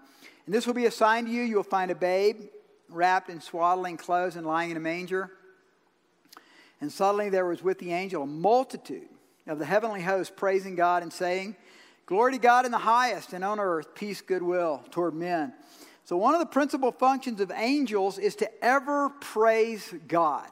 And 0.46 0.54
this 0.54 0.68
will 0.68 0.74
be 0.74 0.88
a 0.88 0.92
sign 0.92 1.24
to 1.24 1.32
you. 1.32 1.44
You 1.44 1.56
will 1.56 1.64
find 1.64 1.90
a 1.90 1.96
babe 1.96 2.50
wrapped 2.94 3.30
in 3.30 3.42
swaddling 3.42 3.98
clothes 3.98 4.36
and 4.36 4.46
lying 4.46 4.72
in 4.72 4.78
a 4.78 4.82
manger. 4.82 5.32
And 6.82 6.92
suddenly 6.92 7.30
there 7.30 7.46
was 7.46 7.64
with 7.64 7.80
the 7.80 7.94
angel 7.94 8.24
a 8.24 8.28
multitude 8.28 9.10
of 9.48 9.60
the 9.60 9.66
heavenly 9.66 10.02
host 10.02 10.36
praising 10.36 10.76
God 10.76 11.04
and 11.04 11.12
saying, 11.12 11.56
Glory 12.06 12.34
to 12.34 12.38
God 12.38 12.66
in 12.66 12.72
the 12.72 12.78
highest, 12.78 13.32
and 13.32 13.46
on 13.46 13.60
earth 13.60 13.96
peace, 13.96 14.22
goodwill 14.22 14.84
toward 14.92 15.14
men. 15.14 15.54
So, 16.04 16.18
one 16.18 16.34
of 16.34 16.42
the 16.42 16.46
principal 16.46 16.92
functions 16.92 17.40
of 17.40 17.50
angels 17.52 18.18
is 18.18 18.36
to 18.38 18.64
ever 18.64 19.10
praise 19.22 19.94
God. 20.08 20.50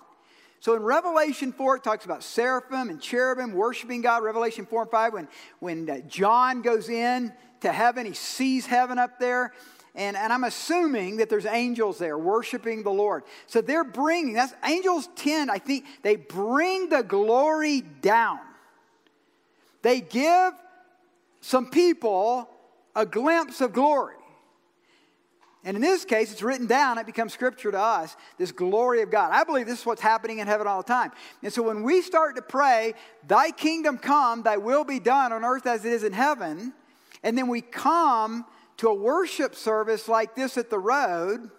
So 0.62 0.76
in 0.76 0.84
Revelation 0.84 1.54
4, 1.54 1.78
it 1.78 1.84
talks 1.84 2.06
about 2.06 2.22
seraphim 2.22 2.90
and 2.90 3.02
cherubim 3.02 3.54
worshiping 3.54 4.02
God. 4.02 4.24
Revelation 4.24 4.68
4 4.68 4.84
and 4.84 4.92
5, 4.92 5.14
when, 5.14 5.28
when 5.60 5.90
uh, 5.90 5.98
John 6.08 6.62
goes 6.62 6.88
in 6.88 7.34
to 7.62 7.72
heaven, 7.72 8.06
he 8.06 8.14
sees 8.14 8.68
heaven 8.68 9.00
up 9.00 9.20
there. 9.20 9.54
And, 9.94 10.16
and 10.16 10.32
I'm 10.32 10.46
assuming 10.46 11.18
that 11.18 11.30
there's 11.30 11.46
angels 11.46 11.98
there 11.98 12.18
worshiping 12.18 12.84
the 12.84 12.92
Lord. 12.92 13.24
So 13.48 13.62
they're 13.62 13.84
bringing, 13.84 14.34
that's 14.34 14.54
angels 14.66 15.10
tend, 15.16 15.52
I 15.52 15.58
think, 15.58 15.86
they 16.02 16.16
bring 16.16 16.90
the 16.90 17.04
glory 17.04 17.82
down. 17.82 18.40
They 19.82 20.00
give 20.00 20.54
some 21.42 21.70
people 21.70 22.48
a 22.96 23.06
glimpse 23.06 23.60
of 23.62 23.74
glory. 23.74 24.16
And 25.64 25.76
in 25.76 25.82
this 25.82 26.06
case, 26.06 26.32
it's 26.32 26.42
written 26.42 26.66
down, 26.66 26.98
it 26.98 27.06
becomes 27.06 27.34
scripture 27.34 27.72
to 27.72 27.80
us, 27.80 28.16
this 28.40 28.52
glory 28.52 29.02
of 29.02 29.12
God. 29.12 29.32
I 29.32 29.44
believe 29.44 29.68
this 29.68 29.82
is 29.82 29.86
what's 29.86 30.02
happening 30.02 30.40
in 30.40 30.48
heaven 30.48 30.66
all 30.66 30.82
the 30.82 30.88
time. 30.88 31.12
And 31.44 31.54
so 31.54 31.62
when 31.62 31.84
we 31.84 32.02
start 32.02 32.36
to 32.38 32.42
pray, 32.42 32.96
Thy 33.28 33.52
kingdom 33.52 34.00
come, 34.00 34.42
Thy 34.42 34.58
will 34.58 34.84
be 34.84 35.00
done 35.00 35.32
on 35.32 35.46
earth 35.46 35.68
as 35.68 35.86
it 35.86 35.94
is 35.94 36.04
in 36.04 36.14
heaven, 36.14 36.74
and 37.22 37.38
then 37.38 37.48
we 37.48 37.62
come 37.62 38.46
to 38.82 38.90
a 38.90 38.94
worship 38.96 39.54
service 39.54 40.08
like 40.08 40.34
this 40.34 40.58
at 40.58 40.72
the 40.72 40.80
road, 40.80 41.52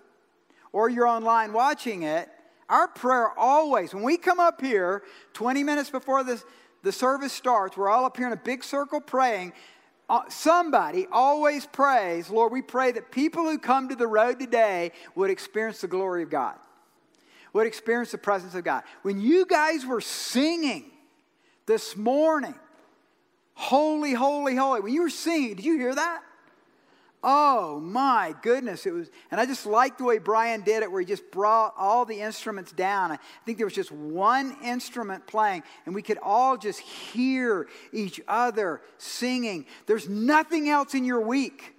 or 0.73 0.89
you're 0.89 1.07
online 1.07 1.53
watching 1.53 2.03
it, 2.03 2.29
our 2.69 2.89
prayer 2.89 3.31
always, 3.39 3.95
when 3.95 4.03
we 4.03 4.17
come 4.17 4.41
up 4.41 4.61
here 4.61 5.05
20 5.33 5.63
minutes 5.63 5.89
before 5.89 6.25
the, 6.25 6.43
the 6.83 6.91
service 6.91 7.33
starts, 7.33 7.77
we're 7.77 7.89
all 7.89 8.05
up 8.05 8.17
here 8.17 8.27
in 8.27 8.33
a 8.33 8.37
big 8.37 8.65
circle 8.65 9.01
praying. 9.01 9.53
Uh, 10.11 10.23
somebody 10.31 11.07
always 11.13 11.65
prays, 11.65 12.29
Lord, 12.29 12.51
we 12.51 12.61
pray 12.61 12.91
that 12.91 13.13
people 13.13 13.45
who 13.45 13.57
come 13.57 13.89
to 13.91 13.95
the 13.95 14.09
road 14.09 14.41
today 14.41 14.91
would 15.15 15.31
experience 15.31 15.81
the 15.81 15.87
glory 15.87 16.25
of 16.25 16.31
God, 16.31 16.57
would 17.53 17.69
experience 17.69 18.11
the 18.11 18.19
presence 18.19 18.57
of 18.57 18.65
God. 18.65 18.83
When 19.03 19.21
you 19.21 19.47
guys 19.47 19.87
were 19.87 20.01
singing 20.01 20.91
this 21.67 21.97
morning, 21.97 22.57
holy, 23.55 24.13
holy, 24.13 24.57
holy, 24.57 24.81
when 24.81 24.93
you 24.93 25.03
were 25.03 25.09
singing, 25.09 25.55
did 25.55 25.65
you 25.65 25.79
hear 25.79 25.95
that? 25.95 26.23
Oh 27.25 27.79
my 27.79 28.35
goodness, 28.43 28.85
it 28.85 28.93
was, 28.93 29.09
and 29.31 29.41
I 29.41 29.47
just 29.47 29.65
liked 29.65 29.99
the 29.99 30.05
way 30.05 30.19
Brian 30.19 30.63
did 30.63 30.83
it, 30.83 30.91
where 30.91 31.01
he 31.01 31.07
just 31.07 31.31
brought 31.31 31.73
all 31.79 32.05
the 32.05 32.21
instruments 32.21 32.73
down. 32.73 33.13
I 33.13 33.19
think 33.47 33.59
there 33.59 33.67
was 33.67 33.75
just 33.75 33.93
one 33.93 34.57
instrument 34.65 35.29
playing, 35.29 35.63
and 35.87 35.95
we 35.95 36.03
could 36.03 36.19
all 36.21 36.57
just 36.57 36.81
hear 36.81 37.69
each 37.93 38.21
other 38.27 38.81
singing. 38.99 39.67
There's 39.87 40.09
nothing 40.09 40.69
else 40.69 40.95
in 40.95 41.05
your 41.05 41.21
week. 41.21 41.77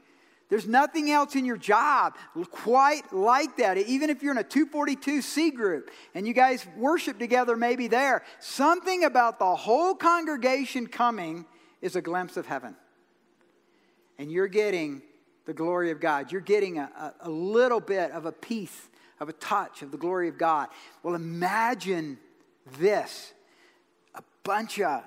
There's 0.48 0.68
nothing 0.68 1.10
else 1.10 1.36
in 1.36 1.46
your 1.46 1.58
job 1.58 2.16
quite 2.52 3.12
like 3.12 3.58
that. 3.58 3.78
Even 3.78 4.10
if 4.10 4.22
you're 4.22 4.34
in 4.34 4.38
a 4.38 4.44
242C 4.44 5.54
group 5.56 5.90
and 6.14 6.28
you 6.28 6.34
guys 6.34 6.66
worship 6.78 7.18
together, 7.18 7.56
maybe 7.56 7.88
there, 7.88 8.24
something 8.40 9.04
about 9.04 9.40
the 9.40 9.56
whole 9.56 9.96
congregation 9.96 10.86
coming 10.86 11.46
is 11.82 11.96
a 11.96 12.02
glimpse 12.02 12.38
of 12.38 12.46
heaven. 12.46 12.76
And 14.20 14.32
you're 14.32 14.48
getting 14.48 15.02
the 15.46 15.54
glory 15.54 15.92
of 15.92 16.00
God. 16.00 16.32
You're 16.32 16.42
getting 16.42 16.78
a, 16.78 17.14
a, 17.22 17.28
a, 17.28 17.30
little 17.30 17.80
bit 17.80 18.12
of 18.12 18.26
a 18.26 18.32
piece, 18.32 18.90
of 19.20 19.30
a 19.30 19.34
touch 19.34 19.82
of 19.82 19.92
the 19.92 19.98
glory 19.98 20.30
of 20.30 20.38
God. 20.38 20.70
Well, 21.02 21.16
imagine 21.16 22.18
this 22.78 23.34
a 24.16 24.24
bunch 24.44 24.80
of, 24.80 25.04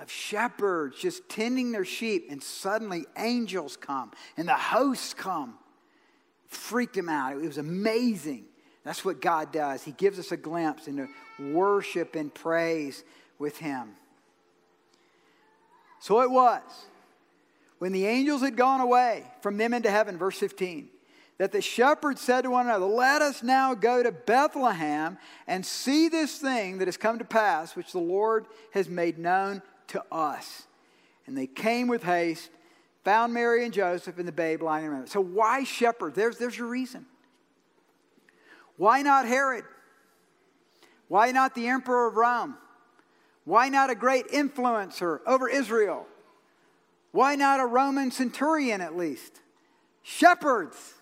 of 0.00 0.10
shepherds 0.10 0.98
just 0.98 1.28
tending 1.28 1.72
their 1.72 1.84
sheep, 1.84 2.28
and 2.30 2.42
suddenly 2.42 3.04
angels 3.18 3.76
come 3.76 4.12
and 4.36 4.48
the 4.48 4.54
hosts 4.54 5.14
come. 5.14 5.58
Freaked 6.46 6.94
them 6.94 7.08
out. 7.08 7.36
It 7.36 7.46
was 7.46 7.58
amazing. 7.58 8.44
That's 8.84 9.04
what 9.04 9.20
God 9.20 9.50
does. 9.50 9.82
He 9.82 9.92
gives 9.92 10.18
us 10.18 10.30
a 10.30 10.36
glimpse 10.36 10.86
into 10.86 11.08
worship 11.38 12.14
and 12.14 12.32
praise 12.32 13.02
with 13.38 13.58
Him. 13.58 13.96
So 15.98 16.20
it 16.20 16.30
was 16.30 16.60
when 17.78 17.92
the 17.92 18.06
angels 18.06 18.42
had 18.42 18.56
gone 18.56 18.80
away 18.80 19.24
from 19.40 19.56
them 19.56 19.74
into 19.74 19.90
heaven, 19.90 20.16
verse 20.16 20.38
15, 20.38 20.88
that 21.38 21.52
the 21.52 21.60
shepherds 21.60 22.20
said 22.20 22.42
to 22.42 22.50
one 22.50 22.66
another, 22.66 22.86
Let 22.86 23.20
us 23.20 23.42
now 23.42 23.74
go 23.74 24.02
to 24.02 24.12
Bethlehem 24.12 25.18
and 25.46 25.66
see 25.66 26.08
this 26.08 26.38
thing 26.38 26.78
that 26.78 26.88
has 26.88 26.96
come 26.96 27.18
to 27.18 27.24
pass, 27.24 27.74
which 27.74 27.92
the 27.92 27.98
Lord 27.98 28.46
has 28.72 28.88
made 28.88 29.18
known 29.18 29.62
to 29.88 30.02
us. 30.12 30.66
And 31.26 31.36
they 31.36 31.46
came 31.46 31.88
with 31.88 32.04
haste, 32.04 32.50
found 33.04 33.34
Mary 33.34 33.64
and 33.64 33.74
Joseph 33.74 34.18
and 34.18 34.28
the 34.28 34.32
babe 34.32 34.62
lying 34.62 34.84
in 34.84 34.92
around. 34.92 35.08
So, 35.08 35.20
why 35.20 35.64
shepherds? 35.64 36.14
There's, 36.14 36.38
there's 36.38 36.56
your 36.56 36.68
reason. 36.68 37.06
Why 38.76 39.02
not 39.02 39.26
Herod? 39.26 39.64
Why 41.08 41.32
not 41.32 41.54
the 41.54 41.68
emperor 41.68 42.06
of 42.06 42.16
Rome? 42.16 42.56
Why 43.44 43.68
not 43.68 43.90
a 43.90 43.94
great 43.94 44.28
influencer 44.28 45.20
over 45.26 45.48
Israel? 45.48 46.06
Why 47.14 47.36
not 47.36 47.60
a 47.60 47.64
Roman 47.64 48.10
centurion 48.10 48.80
at 48.80 48.96
least? 48.96 49.40
Shepherds. 50.02 50.94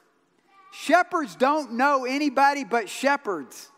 Shepherds 0.71 1.37
don't 1.37 1.73
know 1.73 2.05
anybody 2.05 2.65
but 2.65 2.91
shepherds. 2.91 3.71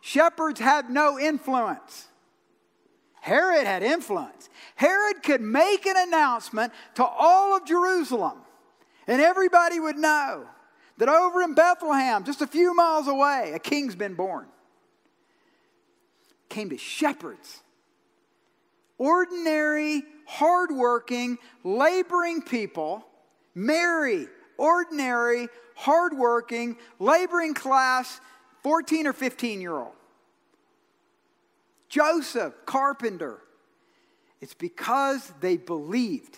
Shepherds 0.00 0.60
have 0.60 0.88
no 0.88 1.18
influence. 1.18 2.06
Herod 3.20 3.66
had 3.66 3.82
influence. 3.82 4.48
Herod 4.76 5.24
could 5.24 5.40
make 5.40 5.86
an 5.86 5.96
announcement 5.96 6.72
to 6.94 7.04
all 7.04 7.56
of 7.56 7.64
Jerusalem, 7.64 8.38
and 9.08 9.20
everybody 9.20 9.80
would 9.80 9.96
know 9.96 10.46
that 10.98 11.08
over 11.08 11.42
in 11.42 11.54
Bethlehem, 11.54 12.22
just 12.22 12.42
a 12.42 12.46
few 12.46 12.76
miles 12.76 13.08
away, 13.08 13.50
a 13.56 13.58
king's 13.58 13.96
been 13.96 14.14
born. 14.14 14.46
Came 16.48 16.70
to 16.70 16.78
shepherds. 16.78 17.60
Ordinary 18.98 20.04
hardworking, 20.26 21.38
laboring 21.64 22.42
people, 22.42 23.06
Mary, 23.54 24.26
ordinary, 24.58 25.48
hardworking, 25.74 26.76
laboring 26.98 27.54
class, 27.54 28.20
14 28.62 29.06
or 29.06 29.12
15 29.12 29.60
year 29.60 29.76
old. 29.76 29.92
Joseph, 31.88 32.52
carpenter. 32.66 33.38
It's 34.40 34.54
because 34.54 35.32
they 35.40 35.56
believed. 35.56 36.36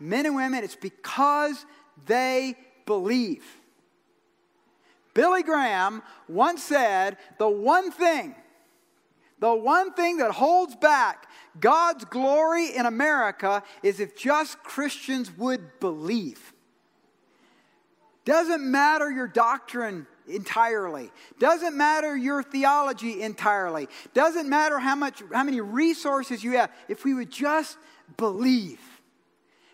Men 0.00 0.26
and 0.26 0.34
women, 0.34 0.62
it's 0.62 0.76
because 0.76 1.64
they 2.06 2.54
believe. 2.86 3.44
Billy 5.14 5.42
Graham 5.42 6.02
once 6.28 6.62
said, 6.62 7.16
The 7.38 7.48
one 7.48 7.90
thing, 7.90 8.34
the 9.40 9.54
one 9.54 9.92
thing 9.92 10.18
that 10.18 10.32
holds 10.32 10.74
back 10.76 11.26
God's 11.60 12.04
glory 12.04 12.74
in 12.76 12.86
America 12.86 13.62
is 13.82 14.00
if 14.00 14.16
just 14.16 14.62
Christians 14.62 15.30
would 15.36 15.80
believe. 15.80 16.52
Doesn't 18.24 18.62
matter 18.62 19.10
your 19.10 19.26
doctrine 19.26 20.06
entirely. 20.28 21.10
Doesn't 21.38 21.76
matter 21.76 22.16
your 22.16 22.42
theology 22.42 23.22
entirely. 23.22 23.88
Doesn't 24.12 24.48
matter 24.48 24.78
how 24.78 24.94
much 24.94 25.22
how 25.32 25.44
many 25.44 25.60
resources 25.60 26.44
you 26.44 26.52
have. 26.52 26.70
If 26.88 27.04
we 27.04 27.14
would 27.14 27.30
just 27.30 27.78
believe 28.16 28.80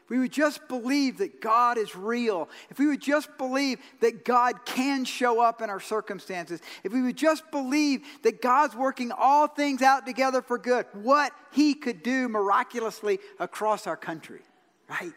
we 0.08 0.18
would 0.18 0.32
just 0.32 0.66
believe 0.68 1.18
that 1.18 1.40
God 1.40 1.78
is 1.78 1.96
real, 1.96 2.48
if 2.70 2.78
we 2.78 2.86
would 2.86 3.00
just 3.00 3.36
believe 3.38 3.78
that 4.00 4.24
God 4.24 4.64
can 4.64 5.04
show 5.04 5.40
up 5.40 5.62
in 5.62 5.70
our 5.70 5.80
circumstances, 5.80 6.60
if 6.82 6.92
we 6.92 7.02
would 7.02 7.16
just 7.16 7.50
believe 7.50 8.02
that 8.22 8.42
God's 8.42 8.74
working 8.74 9.12
all 9.16 9.46
things 9.46 9.80
out 9.82 10.06
together 10.06 10.42
for 10.42 10.58
good, 10.58 10.86
what 10.92 11.32
He 11.52 11.74
could 11.74 12.02
do 12.02 12.28
miraculously 12.28 13.18
across 13.38 13.86
our 13.86 13.96
country, 13.96 14.42
right? 14.88 15.12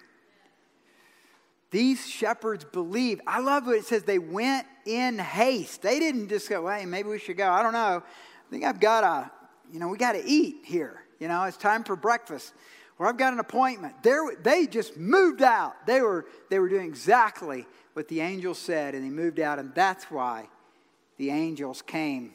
These 1.69 2.07
shepherds 2.07 2.63
believed. 2.63 3.21
I 3.27 3.39
love 3.39 3.65
what 3.65 3.75
it 3.75 3.85
says 3.85 4.03
they 4.03 4.19
went 4.19 4.65
in 4.85 5.19
haste. 5.19 5.81
They 5.81 5.99
didn't 5.99 6.29
just 6.29 6.49
go, 6.49 6.67
hey, 6.69 6.85
maybe 6.85 7.09
we 7.09 7.19
should 7.19 7.35
go. 7.35 7.51
I 7.51 7.61
don't 7.61 7.73
know. 7.73 8.01
I 8.01 8.49
think 8.49 8.63
I've 8.63 8.79
got 8.79 9.01
to, 9.01 9.31
you 9.73 9.79
know, 9.79 9.89
we 9.89 9.97
got 9.97 10.13
to 10.13 10.23
eat 10.25 10.59
here. 10.63 11.03
You 11.19 11.27
know, 11.27 11.43
it's 11.43 11.57
time 11.57 11.83
for 11.83 11.97
breakfast 11.97 12.53
or 12.99 13.07
I've 13.07 13.17
got 13.17 13.33
an 13.33 13.39
appointment. 13.39 13.95
They're, 14.03 14.35
they 14.41 14.67
just 14.67 14.97
moved 14.97 15.41
out. 15.41 15.85
They 15.85 16.01
were, 16.01 16.25
they 16.49 16.59
were 16.59 16.69
doing 16.69 16.85
exactly 16.85 17.67
what 17.93 18.07
the 18.07 18.21
angel 18.21 18.53
said, 18.53 18.95
and 18.95 19.03
they 19.03 19.09
moved 19.09 19.39
out, 19.39 19.59
and 19.59 19.73
that's 19.75 20.05
why 20.05 20.49
the 21.17 21.29
angels 21.29 21.81
came 21.81 22.33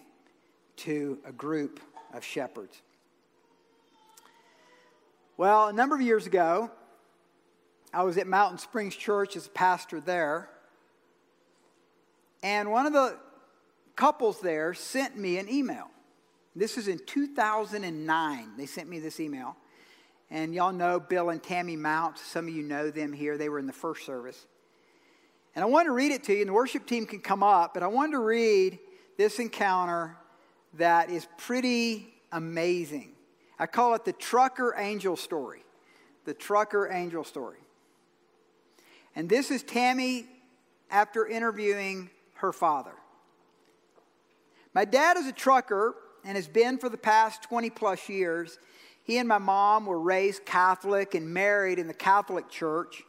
to 0.77 1.19
a 1.25 1.33
group 1.33 1.81
of 2.13 2.25
shepherds. 2.25 2.81
Well, 5.37 5.69
a 5.69 5.73
number 5.73 5.95
of 5.95 6.03
years 6.03 6.27
ago, 6.27 6.71
I 7.93 8.05
was 8.05 8.17
at 8.17 8.27
Mountain 8.27 8.59
Springs 8.59 8.95
Church 8.95 9.37
as 9.37 9.47
a 9.47 9.51
pastor 9.51 10.01
there, 10.01 10.49
and 12.43 12.71
one 12.71 12.87
of 12.87 12.93
the 12.93 13.17
couples 13.97 14.41
there 14.41 14.75
sent 14.75 15.17
me 15.17 15.39
an 15.39 15.49
email. 15.49 15.89
This 16.55 16.77
is 16.77 16.89
in 16.89 16.99
2009. 17.07 18.51
They 18.57 18.67
sent 18.67 18.89
me 18.89 18.99
this 18.99 19.21
email. 19.21 19.57
And 20.35 20.55
y'all 20.55 20.73
know 20.73 20.99
Bill 20.99 21.29
and 21.29 21.43
Tammy 21.43 21.77
Mount. 21.77 22.17
Some 22.17 22.49
of 22.49 22.55
you 22.55 22.63
know 22.63 22.91
them 22.91 23.13
here. 23.13 23.37
They 23.37 23.51
were 23.51 23.59
in 23.59 23.67
the 23.67 23.73
first 23.75 24.07
service. 24.07 24.47
And 25.55 25.63
I 25.63 25.69
want 25.69 25.85
to 25.85 25.93
read 25.93 26.11
it 26.11 26.25
to 26.25 26.33
you, 26.33 26.41
and 26.41 26.49
the 26.49 26.55
worship 26.55 26.87
team 26.87 27.05
can 27.05 27.21
come 27.21 27.43
up, 27.43 27.75
but 27.75 27.83
I 27.83 27.87
want 27.89 28.13
to 28.13 28.19
read 28.19 28.79
this 29.19 29.39
encounter 29.39 30.17
that 30.79 31.11
is 31.11 31.29
pretty 31.37 32.15
amazing. 32.33 33.13
I 33.59 33.67
call 33.67 33.95
it 33.95 34.07
the 34.07 34.15
trucker 34.15 34.75
angel 34.79 35.19
story. 35.19 35.65
The 36.25 36.33
trucker 36.33 36.91
angel 36.91 37.25
story. 37.25 37.59
And 39.15 39.29
this 39.29 39.51
is 39.51 39.63
Tammy 39.63 40.25
after 40.91 41.27
interviewing 41.27 42.09
her 42.37 42.55
father. 42.55 42.95
My 44.73 44.87
dad 44.87 45.19
is 45.19 45.27
a 45.27 45.33
trucker 45.33 45.95
and 46.25 46.37
has 46.37 46.49
been 46.49 46.79
for 46.79 46.89
the 46.89 46.97
past 46.97 47.43
20 47.43 47.69
plus 47.69 48.09
years. 48.09 48.59
He 49.05 49.19
and 49.19 49.29
my 49.29 49.39
mom 49.39 49.87
were 49.87 50.01
raised 50.01 50.45
Catholic 50.45 51.15
and 51.15 51.33
married 51.33 51.79
in 51.79 51.89
the 51.89 51.95
Catholic 51.95 52.49
Church. 52.49 53.05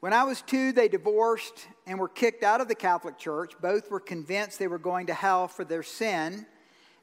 When 0.00 0.12
I 0.12 0.24
was 0.24 0.42
two, 0.42 0.72
they 0.72 0.88
divorced 0.88 1.66
and 1.86 1.98
were 1.98 2.08
kicked 2.08 2.44
out 2.44 2.60
of 2.60 2.68
the 2.68 2.74
Catholic 2.74 3.18
Church. 3.18 3.54
Both 3.60 3.90
were 3.90 4.00
convinced 4.00 4.58
they 4.58 4.68
were 4.68 4.78
going 4.78 5.06
to 5.06 5.14
hell 5.14 5.48
for 5.48 5.64
their 5.64 5.82
sin, 5.82 6.46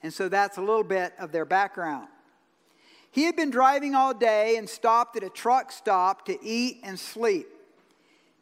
and 0.02 0.14
so 0.14 0.30
that's 0.30 0.58
a 0.58 0.62
little 0.62 0.84
bit 0.84 1.14
of 1.20 1.32
their 1.32 1.46
background. 1.46 2.08
He 3.12 3.24
had 3.24 3.36
been 3.36 3.52
driving 3.52 3.94
all 3.94 4.14
day 4.14 4.56
and 4.58 4.70
stopped 4.70 5.18
at 5.18 5.24
a 5.24 5.30
truck 5.30 5.72
stop 5.72 6.26
to 6.26 6.44
eat 6.44 6.80
and 6.84 7.00
sleep. 7.00 7.48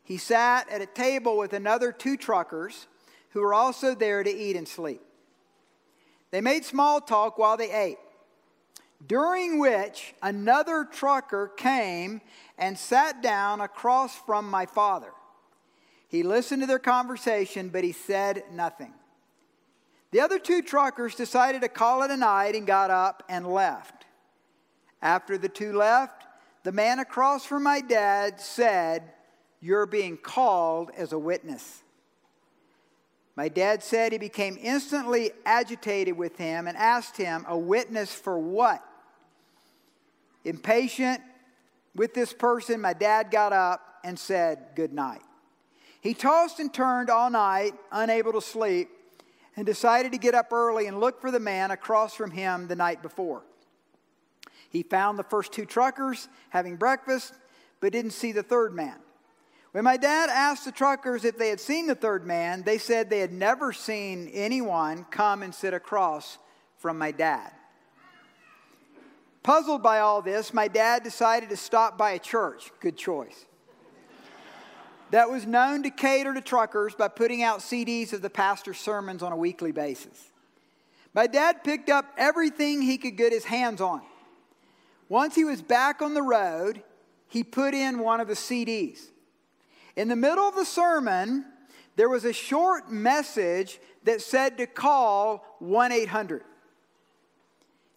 He 0.03 0.17
sat 0.17 0.69
at 0.69 0.81
a 0.81 0.85
table 0.85 1.37
with 1.37 1.53
another 1.53 1.91
two 1.91 2.17
truckers 2.17 2.87
who 3.31 3.41
were 3.41 3.53
also 3.53 3.95
there 3.95 4.23
to 4.23 4.29
eat 4.29 4.55
and 4.55 4.67
sleep. 4.67 5.01
They 6.31 6.41
made 6.41 6.65
small 6.65 7.01
talk 7.01 7.37
while 7.37 7.57
they 7.57 7.71
ate, 7.71 7.97
during 9.07 9.59
which 9.59 10.13
another 10.21 10.85
trucker 10.85 11.51
came 11.57 12.21
and 12.57 12.77
sat 12.77 13.21
down 13.21 13.61
across 13.61 14.15
from 14.15 14.49
my 14.49 14.65
father. 14.65 15.11
He 16.07 16.23
listened 16.23 16.61
to 16.61 16.67
their 16.67 16.79
conversation, 16.79 17.69
but 17.69 17.83
he 17.83 17.93
said 17.93 18.43
nothing. 18.51 18.93
The 20.11 20.19
other 20.19 20.39
two 20.39 20.61
truckers 20.61 21.15
decided 21.15 21.61
to 21.61 21.69
call 21.69 22.03
it 22.03 22.11
a 22.11 22.17
night 22.17 22.55
and 22.55 22.67
got 22.67 22.91
up 22.91 23.23
and 23.29 23.47
left. 23.47 24.05
After 25.01 25.37
the 25.37 25.49
two 25.49 25.73
left, 25.73 26.25
the 26.63 26.71
man 26.71 26.99
across 26.99 27.45
from 27.45 27.63
my 27.63 27.81
dad 27.81 28.39
said, 28.39 29.13
You're 29.61 29.85
being 29.85 30.17
called 30.17 30.91
as 30.95 31.13
a 31.13 31.19
witness. 31.19 31.81
My 33.35 33.47
dad 33.47 33.81
said 33.81 34.11
he 34.11 34.17
became 34.17 34.59
instantly 34.61 35.31
agitated 35.45 36.17
with 36.17 36.37
him 36.37 36.67
and 36.67 36.77
asked 36.77 37.15
him, 37.15 37.45
A 37.47 37.57
witness 37.57 38.13
for 38.13 38.37
what? 38.37 38.83
Impatient 40.43 41.21
with 41.95 42.13
this 42.13 42.33
person, 42.33 42.81
my 42.81 42.93
dad 42.93 43.31
got 43.31 43.53
up 43.53 43.99
and 44.03 44.17
said, 44.17 44.59
Good 44.75 44.93
night. 44.93 45.21
He 46.01 46.13
tossed 46.13 46.59
and 46.59 46.73
turned 46.73 47.09
all 47.09 47.29
night, 47.29 47.73
unable 47.91 48.33
to 48.33 48.41
sleep, 48.41 48.89
and 49.55 49.65
decided 49.65 50.11
to 50.13 50.17
get 50.17 50.33
up 50.33 50.51
early 50.51 50.87
and 50.87 50.99
look 50.99 51.21
for 51.21 51.29
the 51.29 51.39
man 51.39 51.71
across 51.71 52.15
from 52.15 52.31
him 52.31 52.67
the 52.67 52.75
night 52.75 53.01
before. 53.01 53.43
He 54.69 54.83
found 54.83 55.19
the 55.19 55.23
first 55.23 55.51
two 55.51 55.65
truckers 55.65 56.27
having 56.49 56.77
breakfast, 56.77 57.33
but 57.81 57.91
didn't 57.91 58.11
see 58.11 58.31
the 58.31 58.41
third 58.41 58.73
man. 58.73 58.95
When 59.73 59.83
my 59.83 59.97
dad 59.97 60.29
asked 60.29 60.65
the 60.65 60.71
truckers 60.71 61.23
if 61.23 61.37
they 61.37 61.49
had 61.49 61.59
seen 61.59 61.87
the 61.87 61.95
third 61.95 62.25
man, 62.25 62.63
they 62.63 62.77
said 62.77 63.09
they 63.09 63.19
had 63.19 63.31
never 63.31 63.71
seen 63.71 64.29
anyone 64.33 65.05
come 65.11 65.43
and 65.43 65.53
sit 65.53 65.73
across 65.73 66.37
from 66.77 66.97
my 66.97 67.11
dad. 67.11 67.51
Puzzled 69.43 69.81
by 69.81 69.99
all 69.99 70.21
this, 70.21 70.53
my 70.53 70.67
dad 70.67 71.03
decided 71.03 71.49
to 71.49 71.57
stop 71.57 71.97
by 71.97 72.11
a 72.11 72.19
church. 72.19 72.71
Good 72.79 72.95
choice. 72.95 73.45
That 75.09 75.29
was 75.29 75.45
known 75.45 75.83
to 75.83 75.89
cater 75.89 76.33
to 76.33 76.41
truckers 76.41 76.95
by 76.95 77.07
putting 77.07 77.43
out 77.43 77.59
CDs 77.59 78.13
of 78.13 78.21
the 78.21 78.29
pastor's 78.29 78.77
sermons 78.77 79.23
on 79.23 79.31
a 79.31 79.37
weekly 79.37 79.71
basis. 79.71 80.29
My 81.13 81.27
dad 81.27 81.63
picked 81.63 81.89
up 81.89 82.05
everything 82.17 82.81
he 82.81 82.97
could 82.97 83.17
get 83.17 83.33
his 83.33 83.43
hands 83.43 83.81
on. 83.81 84.01
Once 85.09 85.35
he 85.35 85.43
was 85.43 85.61
back 85.61 86.01
on 86.01 86.13
the 86.13 86.21
road, 86.21 86.81
he 87.27 87.43
put 87.43 87.73
in 87.73 87.99
one 87.99 88.21
of 88.21 88.27
the 88.27 88.33
CDs. 88.33 89.07
In 89.97 90.07
the 90.07 90.15
middle 90.15 90.47
of 90.47 90.55
the 90.55 90.63
sermon, 90.63 91.45
there 91.97 92.07
was 92.07 92.23
a 92.23 92.31
short 92.31 92.89
message 92.89 93.81
that 94.03 94.21
said 94.21 94.57
to 94.57 94.67
call 94.67 95.43
1 95.59 95.91
800. 95.91 96.43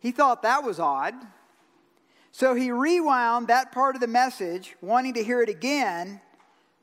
He 0.05 0.13
thought 0.13 0.43
that 0.43 0.63
was 0.63 0.79
odd. 0.79 1.15
So 2.31 2.55
he 2.55 2.71
rewound 2.71 3.49
that 3.49 3.73
part 3.73 3.95
of 3.95 4.03
the 4.03 4.07
message, 4.07 4.77
wanting 4.83 5.15
to 5.15 5.25
hear 5.25 5.41
it 5.41 5.49
again, 5.49 6.21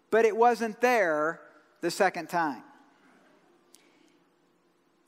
but 0.10 0.26
it 0.26 0.36
wasn't 0.36 0.82
there 0.82 1.40
the 1.82 1.92
second 1.92 2.30
time. 2.30 2.64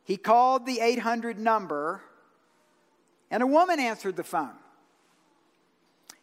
He 0.03 0.15
called 0.15 0.67
the 0.67 0.79
800 0.79 1.39
number, 1.39 2.03
and 3.31 3.41
a 3.41 3.47
woman 3.47 3.79
answered 3.79 4.15
the 4.15 4.23
phone. 4.23 4.59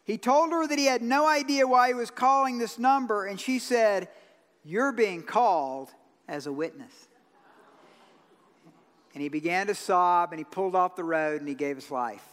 He 0.05 0.17
told 0.17 0.53
her 0.53 0.65
that 0.65 0.79
he 0.79 0.85
had 0.85 1.01
no 1.01 1.27
idea 1.27 1.67
why 1.67 1.89
he 1.89 1.93
was 1.93 2.09
calling 2.09 2.57
this 2.57 2.79
number, 2.79 3.25
and 3.25 3.37
she 3.37 3.59
said, 3.59 4.07
You're 4.63 4.93
being 4.93 5.23
called 5.23 5.89
as 6.29 6.47
a 6.47 6.53
witness. 6.53 7.09
And 9.13 9.21
he 9.21 9.29
began 9.29 9.67
to 9.67 9.75
sob, 9.75 10.31
and 10.31 10.39
he 10.39 10.45
pulled 10.45 10.75
off 10.75 10.95
the 10.95 11.03
road, 11.03 11.41
and 11.41 11.47
he 11.49 11.55
gave 11.55 11.75
his 11.75 11.91
life 11.91 12.25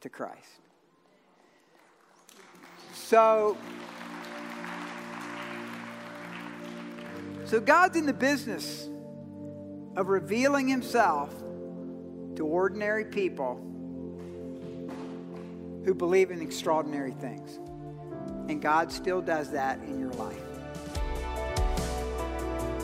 to 0.00 0.08
Christ. 0.08 0.60
So, 2.92 3.56
so 7.44 7.60
God's 7.60 7.96
in 7.96 8.06
the 8.06 8.12
business 8.12 8.88
of 9.96 10.08
revealing 10.08 10.68
himself 10.68 11.30
to 12.36 12.46
ordinary 12.46 13.04
people 13.04 13.56
who 15.84 15.94
believe 15.94 16.30
in 16.30 16.40
extraordinary 16.40 17.12
things. 17.12 17.58
And 18.48 18.60
God 18.60 18.92
still 18.92 19.20
does 19.20 19.50
that 19.50 19.78
in 19.80 19.98
your 19.98 20.12
life. 20.12 20.49